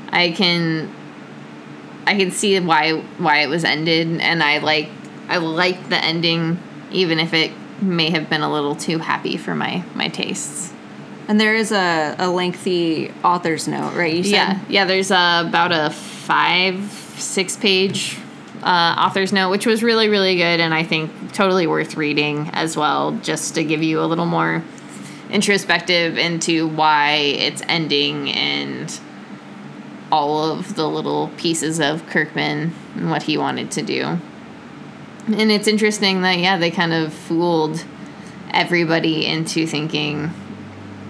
I 0.09 0.31
can 0.31 0.89
I 2.07 2.15
can 2.15 2.31
see 2.31 2.57
why 2.61 3.01
why 3.17 3.39
it 3.39 3.47
was 3.47 3.65
ended, 3.65 4.07
and 4.21 4.41
I 4.41 4.59
like 4.59 4.89
I 5.27 5.39
like 5.39 5.89
the 5.89 5.97
ending, 5.97 6.59
even 6.91 7.19
if 7.19 7.33
it 7.33 7.51
may 7.81 8.09
have 8.09 8.29
been 8.29 8.41
a 8.41 8.49
little 8.49 8.75
too 8.75 8.99
happy 8.99 9.35
for 9.35 9.53
my 9.53 9.83
my 9.95 10.07
tastes. 10.07 10.71
And 11.27 11.41
there 11.41 11.55
is 11.55 11.73
a, 11.73 12.15
a 12.17 12.29
lengthy 12.29 13.11
author's 13.21 13.67
note, 13.67 13.95
right? 13.95 14.13
You 14.13 14.23
said 14.23 14.31
Yeah, 14.31 14.59
yeah. 14.69 14.85
There's 14.85 15.11
uh, 15.11 15.43
about 15.45 15.73
a 15.73 15.93
five 16.29 16.79
six 17.17 17.57
page 17.57 18.15
uh, 18.61 18.95
author's 18.99 19.33
note, 19.33 19.49
which 19.49 19.65
was 19.65 19.81
really 19.81 20.09
really 20.09 20.35
good, 20.35 20.59
and 20.59 20.75
I 20.75 20.83
think 20.83 21.33
totally 21.33 21.65
worth 21.65 21.97
reading 21.97 22.51
as 22.53 22.77
well, 22.77 23.13
just 23.23 23.55
to 23.55 23.63
give 23.63 23.81
you 23.81 23.99
a 23.99 24.05
little 24.05 24.27
more 24.27 24.63
introspective 25.31 26.19
into 26.19 26.67
why 26.67 27.13
it's 27.13 27.63
ending 27.67 28.29
and 28.29 28.99
all 30.11 30.51
of 30.51 30.75
the 30.75 30.87
little 30.87 31.29
pieces 31.37 31.79
of 31.79 32.05
Kirkman 32.05 32.75
and 32.95 33.09
what 33.09 33.23
he 33.23 33.35
wanted 33.35 33.71
to 33.71 33.81
do. 33.81 34.19
And 35.25 35.51
it's 35.51 35.67
interesting 35.67 36.21
that 36.21 36.37
yeah, 36.37 36.59
they 36.59 36.69
kind 36.69 36.93
of 36.93 37.11
fooled 37.11 37.83
everybody 38.51 39.25
into 39.25 39.65
thinking 39.65 40.29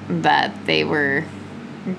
that 0.08 0.66
they 0.66 0.86
were 0.86 1.26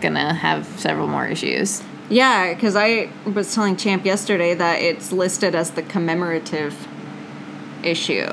gonna 0.01 0.33
have 0.33 0.65
several 0.81 1.07
more 1.07 1.27
issues. 1.27 1.83
Yeah, 2.11 2.53
because 2.53 2.75
I 2.77 3.09
was 3.25 3.55
telling 3.55 3.77
Champ 3.77 4.05
yesterday 4.05 4.53
that 4.55 4.83
it's 4.83 5.13
listed 5.13 5.55
as 5.55 5.71
the 5.71 5.83
commemorative 5.83 6.89
issue 7.83 8.27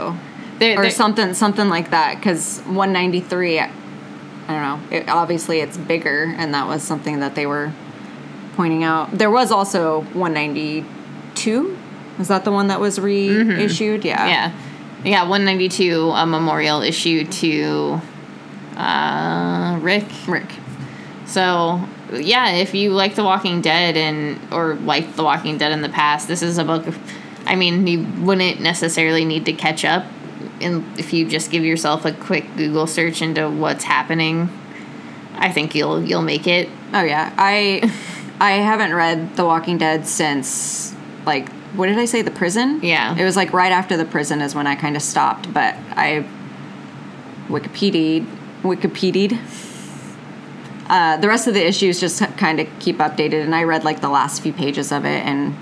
There, 0.60 0.80
or 0.80 0.82
there- 0.84 0.92
something, 0.92 1.34
something 1.36 1.70
like 1.70 1.92
that. 1.92 2.16
Because 2.16 2.60
193, 2.66 3.60
I 3.60 3.70
don't 4.48 4.62
know. 4.62 4.80
It, 4.98 5.08
obviously, 5.08 5.60
it's 5.60 5.78
bigger, 5.78 6.34
and 6.38 6.54
that 6.54 6.68
was 6.68 6.82
something 6.84 7.20
that 7.20 7.36
they 7.36 7.46
were 7.46 7.72
pointing 8.56 8.84
out. 8.84 9.12
There 9.16 9.30
was 9.30 9.52
also 9.52 10.02
192. 10.14 11.78
Is 12.20 12.28
that 12.30 12.44
the 12.46 12.52
one 12.52 12.68
that 12.70 12.80
was 12.80 13.00
reissued? 13.00 14.04
Yeah. 14.04 14.28
Yeah, 14.28 14.52
yeah. 15.06 15.28
One 15.30 15.46
ninety 15.46 15.70
two, 15.70 16.10
a 16.16 16.26
memorial 16.26 16.82
issue 16.82 17.26
to 17.26 18.02
uh, 18.76 19.78
Rick. 19.82 20.06
Rick. 20.28 20.50
So 21.28 21.88
yeah, 22.14 22.52
if 22.52 22.74
you 22.74 22.92
like 22.92 23.16
The 23.16 23.24
Walking 23.24 23.62
Dead 23.62 23.98
and 23.98 24.40
or 24.52 24.76
liked 24.76 25.16
The 25.16 25.24
Walking 25.24 25.58
Dead 25.58 25.72
in 25.72 25.82
the 25.82 25.90
past, 25.90 26.28
this 26.28 26.42
is 26.42 26.58
a 26.58 26.64
book. 26.64 26.86
I 27.46 27.56
mean, 27.56 27.88
you 27.88 28.06
wouldn't 28.24 28.60
necessarily 28.62 29.26
need 29.26 29.46
to 29.46 29.54
catch 29.54 29.86
up, 29.86 30.06
in, 30.60 30.86
if 30.98 31.14
you 31.14 31.28
just 31.28 31.52
give 31.52 31.64
yourself 31.64 32.06
a 32.06 32.12
quick 32.12 32.46
Google 32.56 32.88
search 32.88 33.22
into 33.22 33.50
what's 33.50 33.84
happening. 33.84 34.50
I 35.36 35.52
think 35.52 35.76
you'll 35.76 36.04
you'll 36.04 36.24
make 36.24 36.48
it. 36.48 36.70
Oh 36.94 37.04
yeah, 37.04 37.34
I 37.38 37.92
I 38.40 38.52
haven't 38.54 38.94
read 38.94 39.36
The 39.36 39.46
Walking 39.46 39.78
Dead 39.78 40.08
since 40.08 40.96
like 41.26 41.50
what 41.74 41.88
did 41.88 41.98
I 41.98 42.06
say? 42.06 42.22
The 42.22 42.32
prison. 42.32 42.80
Yeah. 42.82 43.16
It 43.16 43.24
was 43.24 43.36
like 43.36 43.54
right 43.54 43.72
after 43.72 43.98
the 43.98 44.06
prison 44.06 44.42
is 44.42 44.56
when 44.56 44.66
I 44.66 44.76
kind 44.76 44.96
of 44.96 45.02
stopped, 45.02 45.54
but 45.54 45.76
I 45.92 46.26
Wikipedia 47.48 48.26
Wikipedia. 48.64 49.38
Uh, 50.90 51.18
the 51.18 51.28
rest 51.28 51.48
of 51.48 51.54
the 51.54 51.66
issues 51.66 52.00
just 52.00 52.22
kind 52.38 52.60
of 52.60 52.68
keep 52.80 52.98
updated, 52.98 53.44
and 53.44 53.54
I 53.54 53.64
read 53.64 53.84
like 53.84 54.02
the 54.02 54.10
last 54.10 54.42
few 54.42 54.54
pages 54.54 54.92
of 54.92 55.06
it, 55.06 55.26
and 55.26 55.56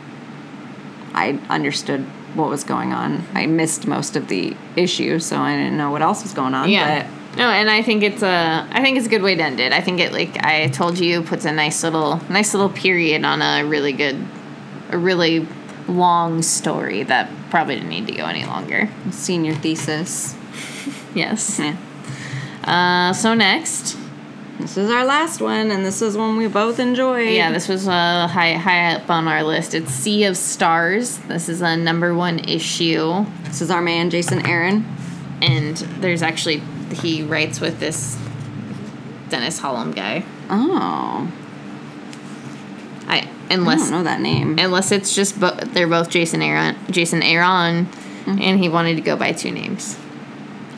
I 1.14 1.40
understood 1.50 2.02
what 2.36 2.50
was 2.50 2.64
going 2.64 2.94
on. 2.94 3.26
I 3.34 3.46
missed 3.48 3.88
most 3.88 4.16
of 4.16 4.28
the 4.28 4.56
issue, 4.76 5.20
so 5.20 5.38
I 5.38 5.56
didn't 5.56 5.78
know 5.78 5.90
what 5.90 6.02
else 6.02 6.24
was 6.24 6.34
going 6.34 6.54
on. 6.54 6.70
Yeah. 6.70 7.10
No, 7.38 7.50
and 7.50 7.70
I 7.70 7.82
think 7.82 8.04
it's 8.04 8.24
a 8.24 8.68
I 8.72 8.82
think 8.82 8.98
it's 8.98 9.08
a 9.08 9.10
good 9.10 9.22
way 9.22 9.36
to 9.36 9.44
end 9.44 9.60
it. 9.60 9.74
I 9.74 9.82
think 9.82 10.00
it 10.00 10.14
like 10.14 10.44
I 10.44 10.68
told 10.70 11.00
you 11.00 11.22
puts 11.22 11.44
a 11.44 11.52
nice 11.52 11.84
little 11.84 12.22
nice 12.30 12.54
little 12.54 12.70
period 12.70 13.26
on 13.26 13.42
a 13.42 13.66
really 13.66 13.92
good 13.92 14.26
a 14.90 14.98
really 14.98 15.46
long 15.88 16.42
story 16.42 17.04
that 17.04 17.30
probably 17.50 17.76
didn't 17.76 17.90
need 17.90 18.08
to 18.08 18.14
go 18.14 18.26
any 18.26 18.46
longer. 18.46 18.90
senior 19.12 19.54
thesis. 19.56 20.36
Yes. 21.16 21.60
Yeah. 21.60 21.78
Uh, 22.66 23.14
so 23.14 23.34
next, 23.36 23.98
This 24.60 24.78
is 24.78 24.90
our 24.90 25.04
last 25.06 25.42
one, 25.42 25.70
and 25.70 25.86
this 25.86 26.02
is 26.02 26.16
one 26.16 26.38
we 26.38 26.48
both 26.48 26.80
enjoyed. 26.80 27.30
yeah, 27.34 27.52
this 27.52 27.68
was 27.68 27.88
uh, 27.88 28.28
high 28.28 28.54
high 28.54 28.96
up 28.96 29.10
on 29.10 29.28
our 29.28 29.44
list. 29.44 29.74
It's 29.74 29.92
Sea 29.92 30.24
of 30.26 30.38
Stars. 30.38 31.18
This 31.20 31.50
is 31.50 31.62
a 31.62 31.76
number 31.76 32.14
one 32.16 32.40
issue, 32.40 33.26
This 33.44 33.62
is 33.62 33.70
our 33.70 33.82
man 33.82 34.10
Jason 34.10 34.46
Aaron. 34.46 34.86
and 35.42 35.76
there's 36.00 36.22
actually 36.22 36.62
he 36.94 37.22
writes 37.22 37.60
with 37.60 37.80
this 37.80 38.18
Dennis 39.30 39.60
Hallum 39.60 39.94
guy. 39.94 40.24
Oh, 40.50 41.30
I 43.08 43.18
I 43.18 43.28
unless 43.54 43.82
don't 43.82 43.92
know 43.92 44.04
that 44.04 44.22
name. 44.22 44.58
unless 44.58 44.92
it's 44.92 45.14
just 45.14 45.38
bo- 45.40 45.56
they're 45.56 45.88
both 45.88 46.10
Jason 46.10 46.42
Aaron, 46.42 46.78
Jason 46.90 47.22
Aaron, 47.22 47.88
and 48.26 48.60
he 48.60 48.70
wanted 48.70 48.96
to 48.96 49.02
go 49.02 49.18
by 49.18 49.34
two 49.34 49.52
names. 49.52 49.98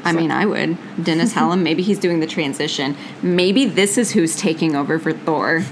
I 0.07 0.13
mean, 0.13 0.31
I 0.31 0.45
would. 0.45 0.77
Dennis 1.03 1.33
Hallum. 1.35 1.61
Maybe 1.61 1.83
he's 1.83 1.99
doing 1.99 2.19
the 2.19 2.27
transition. 2.27 2.95
Maybe 3.21 3.65
this 3.65 3.97
is 3.97 4.11
who's 4.11 4.35
taking 4.35 4.75
over 4.75 4.99
for 4.99 5.13
Thor. 5.13 5.63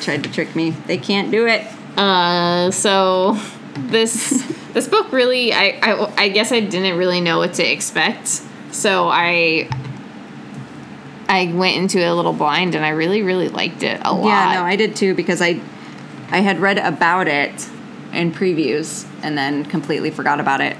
tried 0.00 0.22
to 0.24 0.30
trick 0.30 0.54
me. 0.54 0.70
They 0.70 0.98
can't 0.98 1.30
do 1.30 1.46
it. 1.46 1.66
Uh, 1.96 2.70
so 2.70 3.38
this 3.76 4.42
this 4.72 4.88
book 4.88 5.12
really, 5.12 5.52
I, 5.52 5.78
I 5.82 6.24
I 6.24 6.28
guess 6.28 6.52
I 6.52 6.60
didn't 6.60 6.98
really 6.98 7.20
know 7.20 7.38
what 7.38 7.54
to 7.54 7.62
expect. 7.62 8.42
So 8.70 9.08
I 9.08 9.68
I 11.28 11.52
went 11.54 11.76
into 11.76 12.00
it 12.00 12.06
a 12.06 12.14
little 12.14 12.32
blind, 12.32 12.74
and 12.74 12.84
I 12.84 12.90
really 12.90 13.22
really 13.22 13.48
liked 13.48 13.82
it 13.82 14.00
a 14.04 14.12
lot. 14.12 14.26
Yeah, 14.26 14.54
no, 14.54 14.62
I 14.64 14.76
did 14.76 14.96
too 14.96 15.14
because 15.14 15.40
I 15.40 15.60
I 16.30 16.40
had 16.40 16.58
read 16.58 16.78
about 16.78 17.28
it 17.28 17.68
in 18.12 18.32
previews 18.32 19.06
and 19.22 19.36
then 19.36 19.64
completely 19.64 20.10
forgot 20.10 20.38
about 20.38 20.60
it 20.60 20.76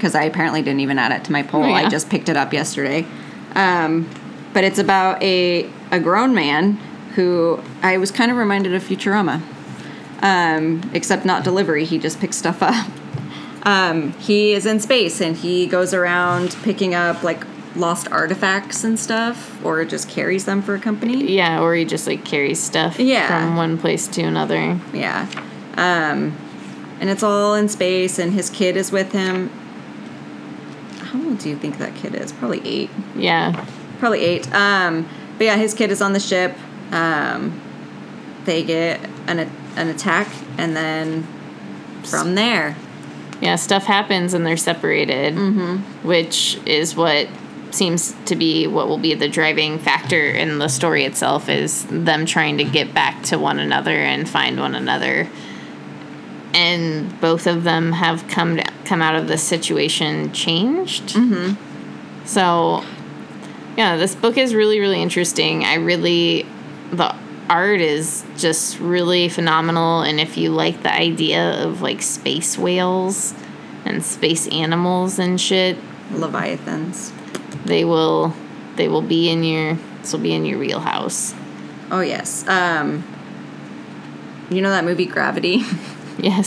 because 0.00 0.14
I 0.14 0.22
apparently 0.22 0.62
didn't 0.62 0.80
even 0.80 0.98
add 0.98 1.12
it 1.12 1.24
to 1.24 1.32
my 1.32 1.42
poll. 1.42 1.62
Oh, 1.64 1.68
yeah. 1.68 1.74
I 1.74 1.88
just 1.90 2.08
picked 2.08 2.30
it 2.30 2.36
up 2.38 2.54
yesterday. 2.54 3.06
Um, 3.54 4.08
but 4.54 4.64
it's 4.64 4.78
about 4.78 5.22
a 5.22 5.68
a 5.92 6.00
grown 6.00 6.34
man 6.34 6.72
who 7.16 7.60
I 7.82 7.98
was 7.98 8.10
kind 8.10 8.30
of 8.30 8.36
reminded 8.38 8.72
of 8.74 8.82
Futurama, 8.82 9.42
um, 10.22 10.88
except 10.94 11.24
not 11.26 11.44
delivery. 11.44 11.84
He 11.84 11.98
just 11.98 12.18
picks 12.20 12.36
stuff 12.36 12.62
up. 12.62 12.86
Um, 13.62 14.12
he 14.12 14.52
is 14.54 14.64
in 14.64 14.80
space 14.80 15.20
and 15.20 15.36
he 15.36 15.66
goes 15.66 15.92
around 15.92 16.56
picking 16.62 16.94
up 16.94 17.22
like 17.22 17.44
lost 17.76 18.08
artifacts 18.10 18.84
and 18.84 18.98
stuff, 18.98 19.62
or 19.64 19.84
just 19.84 20.08
carries 20.08 20.46
them 20.46 20.62
for 20.62 20.74
a 20.74 20.80
company. 20.80 21.30
Yeah, 21.36 21.60
or 21.60 21.74
he 21.74 21.84
just 21.84 22.06
like 22.06 22.24
carries 22.24 22.58
stuff 22.58 22.98
Yeah. 22.98 23.26
from 23.28 23.56
one 23.56 23.76
place 23.76 24.08
to 24.08 24.22
another. 24.22 24.78
Yeah. 24.94 25.26
Um, 25.76 26.34
and 27.00 27.08
it's 27.10 27.22
all 27.22 27.54
in 27.54 27.68
space, 27.68 28.18
and 28.18 28.32
his 28.32 28.50
kid 28.50 28.76
is 28.76 28.90
with 28.92 29.12
him. 29.12 29.50
Old 31.40 31.44
do 31.44 31.48
you 31.50 31.56
think 31.56 31.78
that 31.78 31.94
kid 31.96 32.14
is? 32.14 32.32
Probably 32.32 32.60
eight. 32.66 32.90
Yeah, 33.16 33.66
Probably 33.98 34.20
eight. 34.20 34.52
Um, 34.54 35.08
but 35.38 35.44
yeah, 35.44 35.56
his 35.56 35.74
kid 35.74 35.90
is 35.90 36.00
on 36.02 36.12
the 36.12 36.20
ship. 36.20 36.54
Um, 36.92 37.60
they 38.44 38.62
get 38.64 39.00
an, 39.26 39.38
an 39.76 39.88
attack, 39.88 40.28
and 40.58 40.74
then 40.76 41.26
from 42.04 42.34
there, 42.34 42.76
yeah. 43.40 43.56
Stuff 43.56 43.84
happens 43.84 44.34
and 44.34 44.44
they're 44.46 44.56
separated, 44.58 45.34
Mm-hmm. 45.34 46.06
which 46.06 46.58
is 46.66 46.94
what 46.94 47.26
seems 47.70 48.14
to 48.26 48.36
be 48.36 48.66
what 48.66 48.88
will 48.88 48.98
be 48.98 49.14
the 49.14 49.28
driving 49.28 49.78
factor 49.78 50.28
in 50.30 50.58
the 50.58 50.68
story 50.68 51.04
itself 51.04 51.48
is 51.48 51.86
them 51.86 52.26
trying 52.26 52.58
to 52.58 52.64
get 52.64 52.92
back 52.92 53.22
to 53.22 53.38
one 53.38 53.58
another 53.60 53.92
and 53.96 54.28
find 54.28 54.58
one 54.58 54.74
another 54.74 55.26
and 56.52 57.20
both 57.20 57.46
of 57.46 57.64
them 57.64 57.92
have 57.92 58.26
come 58.28 58.56
to, 58.56 58.64
come 58.84 59.00
out 59.00 59.14
of 59.14 59.28
this 59.28 59.42
situation 59.42 60.32
changed 60.32 61.10
mm-hmm. 61.10 61.54
so 62.24 62.84
yeah 63.76 63.96
this 63.96 64.14
book 64.14 64.36
is 64.36 64.54
really 64.54 64.80
really 64.80 65.00
interesting 65.00 65.64
i 65.64 65.74
really 65.74 66.46
the 66.92 67.14
art 67.48 67.80
is 67.80 68.24
just 68.36 68.78
really 68.78 69.28
phenomenal 69.28 70.02
and 70.02 70.20
if 70.20 70.36
you 70.36 70.50
like 70.50 70.82
the 70.82 70.92
idea 70.92 71.64
of 71.64 71.82
like 71.82 72.02
space 72.02 72.56
whales 72.56 73.34
and 73.84 74.04
space 74.04 74.46
animals 74.48 75.18
and 75.18 75.40
shit 75.40 75.76
Leviathans. 76.12 77.12
they 77.64 77.84
will 77.84 78.34
they 78.76 78.88
will 78.88 79.02
be 79.02 79.30
in 79.30 79.42
your 79.42 79.74
this 80.00 80.12
will 80.12 80.20
be 80.20 80.32
in 80.32 80.44
your 80.44 80.58
wheelhouse 80.58 81.34
Oh 81.90 82.00
yes. 82.00 82.46
Um, 82.46 83.04
you 84.48 84.62
know 84.62 84.70
that 84.70 84.84
movie 84.84 85.06
Gravity 85.06 85.62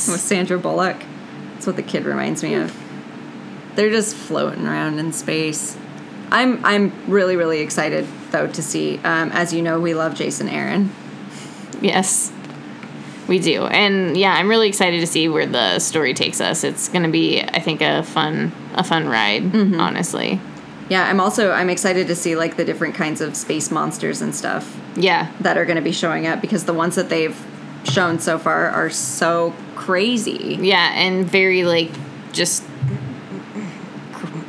with 0.09 0.21
Sandra 0.21 0.57
Bullock? 0.59 0.97
That's 1.53 1.67
what 1.67 1.75
the 1.75 1.83
kid 1.83 2.05
reminds 2.05 2.43
me 2.43 2.55
of. 2.55 2.75
They're 3.75 3.89
just 3.89 4.15
floating 4.15 4.65
around 4.67 4.99
in 4.99 5.13
space. 5.13 5.77
I'm 6.31 6.63
I'm 6.65 6.91
really 7.07 7.35
really 7.35 7.59
excited 7.61 8.07
though 8.31 8.47
to 8.47 8.61
see. 8.63 8.97
Um, 8.99 9.31
as 9.31 9.53
you 9.53 9.61
know, 9.61 9.79
we 9.79 9.93
love 9.93 10.15
Jason 10.15 10.47
Aaron. 10.49 10.91
yes 11.81 12.31
we 13.27 13.39
do 13.39 13.65
and 13.67 14.17
yeah 14.17 14.33
i'm 14.33 14.49
really 14.49 14.67
excited 14.67 14.99
to 14.99 15.07
see 15.07 15.29
where 15.29 15.45
the 15.45 15.79
story 15.79 16.13
takes 16.13 16.41
us 16.41 16.65
it's 16.65 16.89
going 16.89 17.03
to 17.03 17.09
be 17.09 17.41
i 17.41 17.59
think 17.59 17.79
a 17.81 18.03
fun 18.03 18.51
a 18.75 18.83
fun 18.83 19.07
ride 19.07 19.43
honestly 19.79 20.41
Yeah, 20.89 21.07
I'm 21.09 21.21
also 21.21 21.51
I'm 21.51 21.69
excited 21.69 22.07
to 22.07 22.15
see 22.15 22.35
like 22.35 22.57
the 22.57 22.65
different 22.65 22.95
kinds 22.95 23.21
of 23.21 23.37
space 23.37 23.71
monsters 23.71 24.21
and 24.21 24.35
stuff 24.35 24.77
yeah 24.97 25.31
that 25.39 25.57
are 25.57 25.63
going 25.65 25.77
to 25.77 25.81
be 25.81 25.93
showing 25.93 26.27
up 26.27 26.41
because 26.41 26.65
the 26.65 26.73
ones 26.73 26.95
that 26.95 27.07
they've 27.07 27.37
shown 27.85 28.19
so 28.19 28.37
far 28.37 28.69
are 28.69 28.89
so 28.89 29.53
crazy. 29.75 30.57
yeah 30.61 30.91
and 30.93 31.25
very 31.25 31.63
like 31.63 31.91
just 32.31 32.63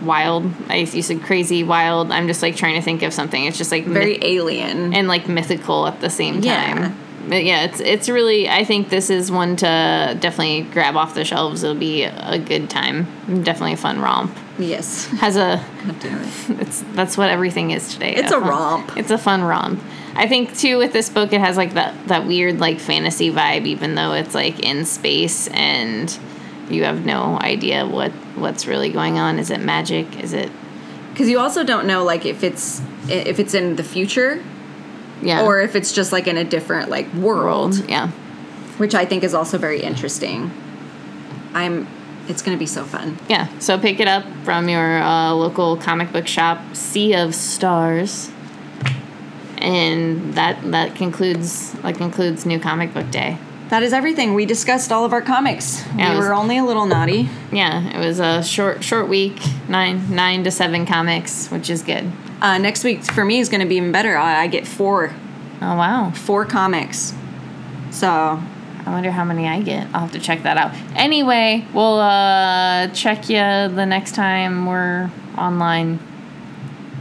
wild 0.02 0.50
i 0.68 0.76
you 0.76 1.00
said 1.02 1.22
crazy 1.22 1.64
wild 1.64 2.10
i'm 2.12 2.26
just 2.26 2.42
like 2.42 2.56
trying 2.56 2.74
to 2.74 2.82
think 2.82 3.02
of 3.02 3.12
something 3.12 3.44
it's 3.44 3.56
just 3.56 3.70
like 3.72 3.86
Very 3.86 4.12
myth- 4.14 4.24
alien. 4.24 4.94
and 4.94 5.08
like 5.08 5.28
mythical 5.28 5.86
at 5.86 6.00
the 6.00 6.10
same 6.10 6.40
Yeah. 6.40 6.74
time. 6.74 6.98
But 7.26 7.42
yeah, 7.44 7.64
it's 7.64 7.80
it's 7.80 8.10
really 8.10 8.50
I 8.50 8.64
think 8.64 8.90
this 8.90 9.08
is 9.08 9.32
one 9.32 9.56
to 9.56 10.14
definitely 10.20 10.60
grab 10.70 10.94
off 10.94 11.14
the 11.14 11.24
shelves. 11.24 11.62
It'll 11.62 11.74
be 11.74 12.02
a 12.02 12.38
good 12.38 12.68
time. 12.68 13.06
Definitely 13.26 13.72
a 13.72 13.76
fun 13.78 13.98
romp. 13.98 14.36
yes. 14.58 15.06
Has 15.06 15.38
a 15.38 15.54
it. 15.84 16.60
it's 16.60 16.80
that's 16.92 17.16
what 17.16 17.30
everything 17.30 17.70
is 17.70 17.90
today. 17.94 18.14
It's 18.14 18.30
a 18.30 18.38
fun- 18.38 18.46
romp. 18.50 18.96
It's 18.98 19.10
a 19.10 19.16
fun 19.16 19.42
romp. 19.42 19.80
I 20.16 20.28
think 20.28 20.56
too 20.56 20.78
with 20.78 20.92
this 20.92 21.08
book 21.10 21.32
it 21.32 21.40
has 21.40 21.56
like 21.56 21.74
that 21.74 22.08
that 22.08 22.26
weird 22.26 22.60
like 22.60 22.78
fantasy 22.78 23.30
vibe 23.30 23.66
even 23.66 23.94
though 23.94 24.12
it's 24.12 24.34
like 24.34 24.60
in 24.60 24.84
space 24.84 25.48
and 25.48 26.16
you 26.70 26.84
have 26.84 27.04
no 27.04 27.38
idea 27.40 27.86
what 27.86 28.12
what's 28.36 28.66
really 28.66 28.90
going 28.90 29.18
on. 29.18 29.38
Is 29.38 29.50
it 29.50 29.60
magic? 29.60 30.22
Is 30.22 30.32
it 30.32 30.50
Because 31.12 31.28
you 31.28 31.38
also 31.38 31.64
don't 31.64 31.86
know 31.86 32.04
like 32.04 32.24
if 32.24 32.42
it's 32.44 32.80
if 33.08 33.38
it's 33.38 33.54
in 33.54 33.76
the 33.76 33.84
future 33.84 34.42
yeah 35.22 35.44
or 35.44 35.60
if 35.60 35.74
it's 35.76 35.92
just 35.92 36.12
like 36.12 36.26
in 36.26 36.36
a 36.36 36.44
different 36.44 36.90
like 36.90 37.12
world, 37.14 37.74
world? 37.78 37.90
Yeah. 37.90 38.08
which 38.78 38.94
I 38.94 39.04
think 39.04 39.24
is 39.24 39.34
also 39.34 39.58
very 39.58 39.82
interesting. 39.82 40.50
I'm. 41.54 41.86
It's 42.26 42.40
going 42.40 42.56
to 42.56 42.58
be 42.58 42.66
so 42.66 42.84
fun. 42.84 43.18
Yeah, 43.28 43.48
so 43.58 43.78
pick 43.78 44.00
it 44.00 44.08
up 44.08 44.24
from 44.44 44.68
your 44.70 45.02
uh, 45.02 45.32
local 45.34 45.76
comic 45.76 46.10
book 46.10 46.26
shop, 46.26 46.58
Sea 46.74 47.14
of 47.14 47.34
Stars, 47.34 48.30
and 49.64 50.34
that 50.34 50.70
that 50.70 50.94
concludes 50.94 51.72
that 51.82 51.96
concludes 51.96 52.44
New 52.46 52.60
Comic 52.60 52.92
Book 52.94 53.10
Day. 53.10 53.38
That 53.70 53.82
is 53.82 53.92
everything. 53.94 54.34
We 54.34 54.44
discussed 54.46 54.92
all 54.92 55.04
of 55.04 55.12
our 55.12 55.22
comics. 55.22 55.82
Yeah, 55.96 56.10
we 56.10 56.16
was- 56.18 56.26
were 56.26 56.34
only 56.34 56.58
a 56.58 56.64
little 56.64 56.86
naughty. 56.86 57.28
Yeah, 57.50 57.88
it 57.88 57.98
was 57.98 58.20
a 58.20 58.42
short 58.42 58.84
short 58.84 59.08
week, 59.08 59.40
nine 59.68 60.14
nine 60.14 60.44
to 60.44 60.50
seven 60.50 60.86
comics, 60.86 61.48
which 61.50 61.70
is 61.70 61.82
good. 61.82 62.12
Uh, 62.42 62.58
next 62.58 62.84
week 62.84 63.02
for 63.02 63.24
me 63.24 63.40
is 63.40 63.48
going 63.48 63.60
to 63.62 63.66
be 63.66 63.76
even 63.76 63.90
better. 63.90 64.16
I, 64.16 64.42
I 64.42 64.46
get 64.48 64.66
four 64.66 65.12
Oh 65.62 65.76
wow, 65.76 66.10
four 66.10 66.44
comics. 66.44 67.14
So 67.90 68.08
I 68.86 68.90
wonder 68.90 69.10
how 69.10 69.24
many 69.24 69.48
I 69.48 69.62
get. 69.62 69.86
I'll 69.94 70.00
have 70.02 70.12
to 70.12 70.18
check 70.20 70.42
that 70.42 70.58
out. 70.58 70.72
Anyway, 70.94 71.64
we'll 71.72 72.00
uh, 72.00 72.88
check 72.88 73.30
you 73.30 73.38
the 73.38 73.86
next 73.86 74.14
time 74.14 74.66
we're 74.66 75.10
online. 75.38 76.00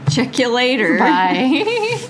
check 0.10 0.39
you 0.39 0.47
later. 0.47 0.97
Bye. 0.97 1.99